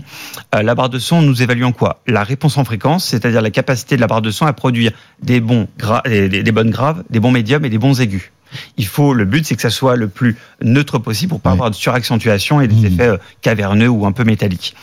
Euh, 0.54 0.62
la 0.62 0.74
barre 0.74 0.88
de 0.88 0.98
son, 0.98 1.22
nous 1.22 1.42
évaluons 1.42 1.70
quoi? 1.72 2.00
La 2.08 2.24
réponse 2.24 2.58
en 2.58 2.64
fréquence, 2.64 3.04
c'est-à-dire 3.04 3.40
la 3.40 3.50
capacité 3.50 3.94
de 3.96 4.00
la 4.00 4.08
barre 4.08 4.22
de 4.22 4.30
son 4.32 4.46
à 4.46 4.52
produire 4.52 4.90
des 5.22 5.40
bons 5.40 5.68
gra- 5.78 6.02
des, 6.08 6.28
des- 6.28 6.42
des 6.42 6.52
bonnes 6.52 6.70
graves, 6.70 7.04
des 7.10 7.20
bons 7.20 7.30
médiums 7.30 7.64
et 7.64 7.70
des 7.70 7.78
bons 7.78 8.00
aigus. 8.00 8.32
Il 8.76 8.86
faut 8.86 9.14
le 9.14 9.24
but, 9.24 9.44
c'est 9.46 9.54
que 9.56 9.62
ça 9.62 9.70
soit 9.70 9.96
le 9.96 10.08
plus 10.08 10.36
neutre 10.62 10.98
possible 10.98 11.30
pour 11.30 11.40
pas 11.40 11.50
Ouais. 11.50 11.54
avoir 11.54 11.70
de 11.70 11.74
suraccentuation 11.76 12.60
et 12.60 12.68
des 12.68 12.74
Mmh. 12.74 12.86
effets 12.86 13.08
euh, 13.08 13.16
caverneux 13.40 13.88
ou 13.88 14.06
un 14.06 14.12
peu 14.12 14.24
métalliques. 14.24 14.74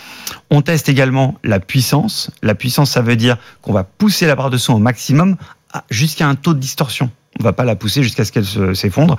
On 0.49 0.61
teste 0.61 0.89
également 0.89 1.37
la 1.43 1.59
puissance. 1.59 2.31
La 2.43 2.55
puissance, 2.55 2.91
ça 2.91 3.01
veut 3.01 3.15
dire 3.15 3.37
qu'on 3.61 3.73
va 3.73 3.83
pousser 3.83 4.25
la 4.27 4.35
barre 4.35 4.49
de 4.49 4.57
son 4.57 4.73
au 4.73 4.79
maximum 4.79 5.35
à- 5.73 5.83
jusqu'à 5.89 6.27
un 6.27 6.35
taux 6.35 6.53
de 6.53 6.59
distorsion. 6.59 7.09
On 7.39 7.43
va 7.43 7.53
pas 7.53 7.63
la 7.63 7.75
pousser 7.75 8.01
jusqu'à 8.01 8.25
ce 8.25 8.31
qu'elle 8.31 8.43
se- 8.45 8.73
s'effondre. 8.73 9.17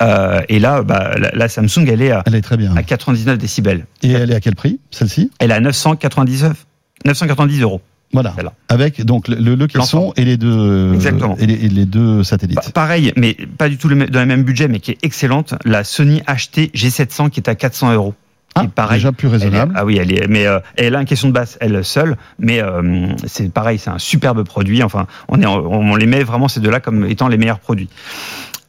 Euh, 0.00 0.40
et 0.48 0.60
là, 0.60 0.82
bah, 0.82 1.14
la, 1.18 1.30
la 1.32 1.48
Samsung, 1.48 1.86
elle 1.88 2.02
est 2.02 2.12
à, 2.12 2.22
Elle 2.26 2.36
est 2.36 2.40
très 2.40 2.56
bien. 2.56 2.74
à 2.76 2.82
99 2.84 3.36
décibels. 3.36 3.84
Et 4.02 4.12
elle 4.12 4.30
est 4.30 4.34
à 4.36 4.40
quel 4.40 4.54
prix, 4.54 4.78
celle-ci? 4.92 5.30
Elle 5.40 5.50
est 5.50 5.54
à 5.54 5.60
999, 5.60 6.66
990 7.04 7.60
euros. 7.62 7.80
Voilà. 8.12 8.34
Avec 8.68 9.04
donc 9.04 9.28
le, 9.28 9.54
le 9.54 9.66
caisson 9.66 10.12
et 10.16 10.24
les 10.24 10.36
deux 10.38 10.94
Exactement. 10.94 11.36
et 11.38 11.46
les, 11.46 11.66
et 11.66 11.68
les 11.68 11.84
deux 11.84 12.22
satellites. 12.24 12.56
Pa- 12.60 12.70
pareil, 12.70 13.12
mais 13.16 13.34
pas 13.58 13.68
du 13.68 13.76
tout 13.76 13.88
le 13.88 14.06
dans 14.06 14.20
le 14.20 14.26
même 14.26 14.44
budget, 14.44 14.66
mais 14.68 14.80
qui 14.80 14.92
est 14.92 14.98
excellente. 15.02 15.54
La 15.64 15.84
Sony 15.84 16.22
HT 16.26 16.72
G700 16.74 17.28
qui 17.30 17.40
est 17.40 17.48
à 17.48 17.54
400 17.54 17.92
euros. 17.94 18.14
Ah, 18.54 18.64
pareil, 18.74 18.96
déjà 18.98 19.12
plus 19.12 19.28
est- 19.28 19.32
raisonnable. 19.32 19.74
ah 19.76 19.84
oui, 19.84 19.98
elle 20.00 20.10
est, 20.12 20.26
mais 20.26 20.46
euh, 20.46 20.58
elle 20.76 20.96
a 20.96 21.00
une 21.00 21.06
question 21.06 21.28
de 21.28 21.34
basse, 21.34 21.58
elle 21.60 21.84
seule, 21.84 22.16
mais 22.40 22.60
euh, 22.60 23.06
c'est 23.26 23.52
pareil, 23.52 23.78
c'est 23.78 23.90
un 23.90 23.98
superbe 23.98 24.42
produit. 24.42 24.82
Enfin, 24.82 25.06
on, 25.28 25.40
est, 25.40 25.46
on 25.46 25.94
les 25.94 26.06
met 26.06 26.24
vraiment 26.24 26.48
ces 26.48 26.58
deux-là 26.60 26.80
comme 26.80 27.04
étant 27.06 27.28
les 27.28 27.36
meilleurs 27.36 27.60
produits. 27.60 27.88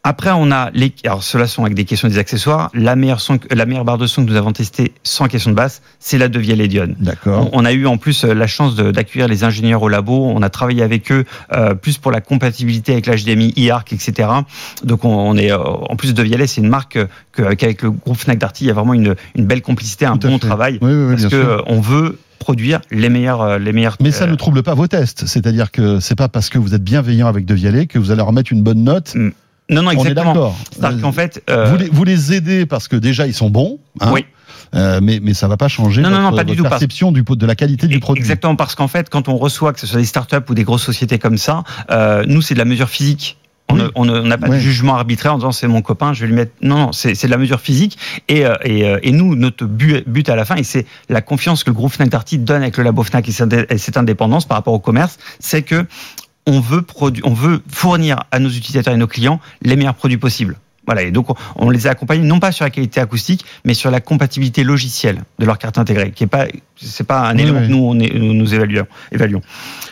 Après, 0.03 0.32
on 0.34 0.50
a 0.51 0.70
les, 0.74 0.94
alors 1.03 1.24
ceux-là 1.24 1.46
sont 1.46 1.63
avec 1.63 1.75
des 1.75 1.84
questions 1.84 2.08
des 2.08 2.18
accessoires. 2.18 2.70
La 2.74 2.96
meilleure 2.96 3.20
son, 3.20 3.38
la 3.51 3.65
meilleure 3.65 3.84
barre 3.84 3.98
de 3.98 4.08
son 4.08 4.25
que 4.25 4.32
nous 4.32 4.38
avons 4.38 4.53
testée 4.53 4.94
sans 5.03 5.27
question 5.27 5.51
de 5.51 5.56
basse, 5.56 5.82
c'est 6.00 6.18
la 6.18 6.29
de 6.29 6.39
Vialédion. 6.39 6.96
D'accord. 7.00 7.50
On, 7.51 7.62
on 7.62 7.65
a 7.65 7.74
eu 7.74 7.86
en 7.86 7.98
plus 7.98 8.24
euh, 8.24 8.34
la 8.34 8.48
chance 8.48 8.75
d'accueillir 8.77 9.27
les 9.27 9.44
ingénieurs 9.44 9.82
au 9.84 9.89
labo. 9.89 10.32
On 10.34 10.41
a 10.41 10.50
travaillé 10.50 10.84
avec 10.84 11.12
eux 11.12 11.25
euh, 11.51 11.74
plus 11.75 11.98
pour 11.98 12.12
la 12.12 12.22
compatibilité 12.22 12.94
avec 12.94 13.08
l'HDMI, 13.08 13.53
IARC, 13.58 13.91
etc. 13.91 14.29
Donc 14.84 15.03
on, 15.03 15.10
on 15.13 15.36
est 15.36 15.51
euh, 15.51 15.58
en 15.58 15.96
plus 15.98 16.13
de 16.13 16.24
Vialet, 16.24 16.48
c'est 16.48 16.62
une 16.62 16.70
marque 16.70 16.98
que- 17.34 17.53
qu'avec 17.56 17.82
le 17.82 17.91
groupe 17.91 18.18
Fnac 18.18 18.38
Darty, 18.38 18.63
il 18.65 18.68
y 18.68 18.72
a 18.72 18.74
vraiment 18.74 18.94
une, 18.94 19.15
une 19.36 19.46
belle 19.46 19.62
complicité, 19.62 20.06
un 20.06 20.15
bon 20.15 20.39
fait. 20.39 20.48
travail 20.48 20.79
Oui, 20.82 20.91
oui, 20.94 21.03
oui, 21.10 21.12
parce 21.15 21.24
que 21.25 21.29
sûr. 21.41 21.63
on 21.68 21.82
veut 21.82 22.18
produire 22.39 22.79
les 22.89 23.10
meilleurs, 23.10 23.41
euh, 23.41 23.58
les 23.60 23.74
meilleurs. 23.74 23.98
Mais 24.00 24.12
ça 24.12 24.25
ne 24.27 24.36
trouble 24.36 24.63
pas 24.63 24.75
vos 24.75 24.88
tests. 24.88 25.25
C'est-à-dire 25.25 25.72
que 25.72 26.00
c'est 26.00 26.15
pas 26.15 26.29
parce 26.29 26.50
que 26.50 26.58
vous 26.58 26.74
êtes 26.74 26.84
bienveillant 26.84 27.27
avec 27.27 27.46
De 27.46 27.53
Vialet 27.53 27.86
que 27.86 28.00
vous 28.00 28.12
allez 28.12 28.20
leur 28.20 28.32
mettre 28.32 28.53
une 28.53 28.63
bonne 28.63 28.82
note. 28.86 29.13
Non, 29.70 29.84
non, 29.84 29.92
exactement. 29.92 30.56
C'est-à-dire 30.72 31.02
qu'en 31.02 31.12
fait, 31.12 31.44
euh, 31.50 31.66
Vous, 31.66 31.78
les, 31.78 31.90
vous 31.90 32.04
les 32.04 32.34
aidez 32.34 32.66
parce 32.66 32.88
que 32.88 32.96
déjà 32.96 33.28
ils 33.28 33.34
sont 33.34 33.50
bons. 33.50 33.80
hein, 34.02 34.12
oui. 34.14 34.26
euh, 34.76 35.00
mais, 35.02 35.20
mais 35.22 35.34
ça 35.34 35.48
va 35.48 35.58
pas 35.58 35.68
changer 35.68 36.02
Non, 36.02 36.10
votre, 36.10 36.22
non, 36.22 36.32
pas 36.38 36.44
votre 36.44 36.64
perception 36.70 37.12
du, 37.12 37.24
de 37.24 37.46
la 37.46 37.56
qualité 37.56 37.88
du 37.88 38.00
produit. 38.00 38.22
Exactement, 38.22 38.56
parce 38.56 38.76
qu'en 38.76 38.88
fait, 38.88 39.10
quand 39.10 39.28
on 39.30 39.38
reçoit, 39.38 39.74
que 39.74 39.80
ce 39.80 39.88
soit 39.88 40.00
des 40.00 40.06
startups 40.06 40.38
ou 40.50 40.54
des 40.54 40.64
grosses 40.64 40.84
sociétés 40.84 41.20
comme 41.20 41.38
ça, 41.38 41.64
euh, 41.92 42.24
nous, 42.28 42.42
c'est 42.42 42.54
de 42.56 42.60
la 42.60 42.66
mesure 42.66 42.90
physique. 42.90 43.38
On 43.72 43.76
Oui. 44.10 44.28
n'a 44.28 44.38
pas 44.40 44.48
de 44.50 44.58
jugement 44.58 44.96
arbitraire 44.96 45.36
en 45.36 45.38
disant 45.38 45.52
c'est 45.52 45.68
mon 45.68 45.84
copain, 45.84 46.12
je 46.14 46.22
vais 46.22 46.28
lui 46.28 46.34
mettre. 46.34 46.54
Non, 46.64 46.78
non, 46.78 46.92
c'est 46.92 47.14
c'est 47.14 47.28
de 47.28 47.32
la 47.32 47.38
mesure 47.38 47.60
physique. 47.62 48.00
Et, 48.28 48.44
euh, 48.44 48.56
et, 48.64 48.84
euh, 48.84 48.98
et 49.04 49.12
nous, 49.12 49.36
notre 49.36 49.66
but, 49.66 50.04
but 50.10 50.28
à 50.28 50.36
la 50.36 50.44
fin, 50.44 50.56
et 50.56 50.64
c'est 50.64 50.88
la 51.08 51.22
confiance 51.22 51.64
que 51.64 51.70
le 51.70 51.76
groupe 51.76 51.92
Fnac 51.94 52.10
Darty 52.10 52.40
donne 52.40 52.64
avec 52.64 52.78
le 52.78 52.84
labo 52.84 53.04
Fnac 53.04 53.30
et 53.30 53.78
cette 53.78 53.96
indépendance 53.98 54.46
par 54.48 54.58
rapport 54.58 54.74
au 54.74 54.80
commerce, 54.80 55.20
c'est 55.40 55.62
que 55.62 55.86
on 56.50 56.60
veut, 56.60 56.86
on 57.24 57.34
veut 57.34 57.62
fournir 57.70 58.24
à 58.32 58.39
nos 58.39 58.50
utilisateurs 58.50 58.94
et 58.94 58.98
nos 58.98 59.08
clients 59.08 59.39
les 59.62 59.75
meilleurs 59.75 59.96
produits 59.96 60.18
possibles. 60.18 60.58
Voilà, 60.89 61.03
et 61.03 61.12
donc 61.12 61.27
on, 61.55 61.69
les 61.69 61.86
a 61.86 61.91
accompagnés 61.91 62.25
non 62.25 62.39
pas 62.39 62.51
sur 62.51 62.65
la 62.65 62.72
qualité 62.72 63.00
acoustique, 63.00 63.46
mais 63.63 63.75
sur 63.75 63.91
la 63.91 64.01
compatibilité 64.01 64.63
logicielle 64.63 65.22
de 65.38 65.46
leur 65.46 65.60
carte 65.60 65.77
intégrée, 65.77 66.12
qui 66.12 66.24
est 66.24 66.27
pas, 66.27 66.46
c'est 66.81 67.05
pas 67.05 67.29
un 67.29 67.36
Oui, 67.36 67.41
élément 67.43 67.60
oui. 67.60 67.67
que 67.67 67.72
nous 67.72 67.77
on 67.86 68.00
est, 68.00 68.12
nous, 68.17 68.34
nous 68.34 68.53
évaluons. 68.55 68.88
évaluons. 69.12 69.41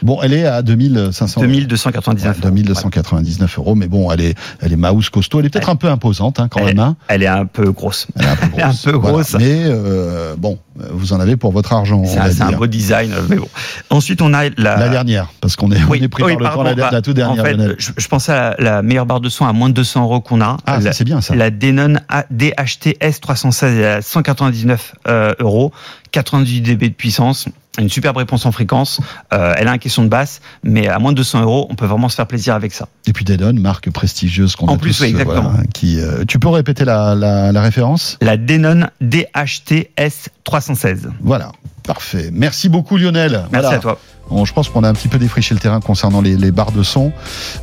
Bon, 0.02 0.20
elle 0.24 0.34
est 0.34 0.46
à 0.46 0.62
2500 0.64 1.42
2299. 1.42 2.36
Ouais, 2.38 2.42
2299 2.42 3.58
euros, 3.60 3.76
mais 3.76 3.88
bon, 3.88 4.12
elle 4.12 4.22
est, 4.22 4.36
elle 4.62 4.74
est 4.74 4.76
mouse 4.76 5.10
costaud. 5.10 5.40
Elle 5.40 5.46
est 5.46 5.50
peut-être 5.50 5.70
un 5.70 5.76
peu 5.76 5.88
imposante 5.90 6.40
hein, 6.40 6.48
quand 6.50 6.62
Elle- 6.62 6.68
même. 6.76 6.80
hein. 6.80 6.96
Elle 7.08 7.24
est 7.24 7.28
un 7.28 7.46
peu 7.46 7.72
grosse. 7.72 8.08
Elle 8.18 8.26
est 8.26 8.30
un 8.30 8.36
peu 8.36 8.46
un 8.62 8.68
grosse. 8.68 8.82
peu 8.84 8.98
grosse. 8.98 9.34
Mais 9.36 9.62
euh, 9.66 10.36
bon, 10.38 10.58
vous 10.76 11.14
en 11.14 11.20
avez 11.20 11.36
pour 11.38 11.52
votre 11.52 11.74
argent. 11.74 12.04
C'est 12.06 12.42
un, 12.42 12.52
beau 12.54 12.68
design, 12.68 13.12
mais 13.30 13.36
bon. 13.36 13.48
Ensuite, 13.90 14.22
on 14.22 14.34
a 14.34 14.46
la, 14.58 14.78
La 14.78 14.90
dernière, 14.90 15.28
parce 15.42 15.56
qu'on 15.56 15.72
est, 15.72 15.84
Oui, 15.86 16.00
on 16.02 16.04
est 16.06 16.08
pris 16.08 16.24
par 16.24 16.32
le 16.32 16.38
pardon, 16.38 16.64
temps, 16.64 16.70
la, 16.70 16.76
bah, 16.76 16.90
la 16.92 17.02
toute 17.02 17.16
dernière. 17.16 17.44
En 17.44 17.46
fait, 17.46 17.76
je, 17.78 17.92
je 17.98 18.08
pensais 18.08 18.32
à 18.32 18.56
la, 18.60 18.64
la 18.78 18.82
meilleure 18.82 19.06
barre 19.06 19.20
de 19.22 19.30
son 19.30 19.46
à 19.46 19.54
moins 19.54 19.70
de 19.70 19.74
200 19.74 20.04
euros 20.04 20.22
qu'on 20.22 20.42
a. 20.42 20.58
ah, 20.66 20.80
c'est 20.94 21.04
bien 21.04 21.22
ça. 21.22 21.36
la 21.36 21.50
Denon 21.50 21.96
DHT 22.32 22.98
S316 23.02 23.66
est 23.78 23.86
à 23.86 24.02
199 24.02 24.96
euh, 25.08 25.34
euros, 25.40 25.72
98 26.12 26.62
dB 26.62 26.90
de 26.90 26.94
puissance, 26.94 27.48
une 27.80 27.90
superbe 27.90 28.18
réponse 28.18 28.46
en 28.46 28.52
fréquence. 28.52 29.00
Euh, 29.34 29.54
elle 29.58 29.68
a 29.68 29.72
un 29.72 29.78
question 29.78 30.04
de 30.04 30.10
basse, 30.10 30.42
mais 30.64 30.88
à 30.88 31.00
moins 31.00 31.12
de 31.12 31.18
200 31.18 31.42
euros, 31.42 31.68
on 31.70 31.76
peut 31.76 31.86
vraiment 31.86 32.10
se 32.10 32.16
faire 32.16 32.28
plaisir 32.28 32.56
avec 32.56 32.74
ça. 32.74 32.88
Et 33.06 33.14
puis 33.14 33.26
Denon, 33.26 33.54
marque 33.54 33.90
prestigieuse 33.90 34.56
qu'on 34.56 34.68
a 34.68 34.78
plus, 34.78 34.98
tous, 34.98 35.02
oui, 35.02 35.08
euh, 35.08 35.10
exactement. 35.12 35.50
voilà, 35.50 35.64
qui, 35.74 36.00
euh, 36.00 36.26
tu 36.28 36.40
peux 36.40 36.50
répéter 36.50 36.86
la, 36.86 37.16
la, 37.16 37.52
la 37.52 37.62
référence? 37.62 38.18
La 38.22 38.38
Denon 38.38 38.88
DHT 39.02 39.92
S316. 39.98 41.10
Voilà, 41.22 41.52
parfait. 41.88 42.30
Merci 42.34 42.70
beaucoup 42.70 42.98
Lionel. 42.98 43.32
Merci 43.32 43.50
Voilà. 43.52 43.70
à 43.70 43.80
toi. 43.80 44.00
Bon, 44.30 44.44
je 44.44 44.52
pense 44.54 44.68
qu'on 44.68 44.84
a 44.84 44.90
un 44.90 44.94
petit 44.94 45.08
peu 45.08 45.20
défriché 45.20 45.54
le 45.56 45.60
terrain 45.62 45.80
concernant 45.80 46.20
les, 46.20 46.36
les 46.36 46.52
barres 46.52 46.74
de 46.74 46.84
son, 46.84 47.14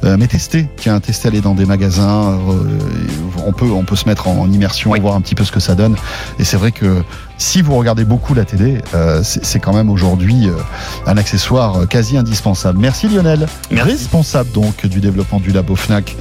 Euh, 0.02 0.16
mais 0.18 0.26
tester, 0.28 0.66
tiens, 0.78 0.98
tester 0.98 1.28
aller 1.28 1.42
dans 1.42 1.54
des 1.54 1.66
magasins, 1.66 2.38
euh, 2.48 2.78
on 3.46 3.52
peut 3.52 3.70
on 3.70 3.84
peut 3.84 3.96
se 3.96 4.08
mettre 4.08 4.28
en, 4.28 4.38
en 4.40 4.50
immersion, 4.50 4.90
Oui. 4.92 4.98
voir 5.00 5.14
un 5.14 5.20
petit 5.20 5.34
peu 5.34 5.44
ce 5.44 5.52
que 5.52 5.60
ça 5.60 5.74
donne. 5.74 5.94
Et 6.38 6.44
c'est 6.44 6.56
vrai 6.56 6.72
que 6.72 7.02
si 7.36 7.60
vous 7.60 7.76
regardez 7.76 8.06
beaucoup 8.06 8.32
la 8.32 8.46
télé, 8.46 8.78
euh, 8.94 9.20
c'est 9.22 9.60
quand 9.60 9.74
même 9.74 9.90
aujourd'hui 9.90 10.48
un 11.06 11.16
accessoire 11.18 11.86
quasi 11.86 12.16
indispensable. 12.16 12.78
Merci 12.78 13.08
Lionel, 13.08 13.46
Merci. 13.70 13.90
responsable 13.92 14.50
donc 14.52 14.86
du 14.86 15.00
développement 15.00 15.40
du 15.40 15.52
labo 15.52 15.76
Fnac 15.76 16.16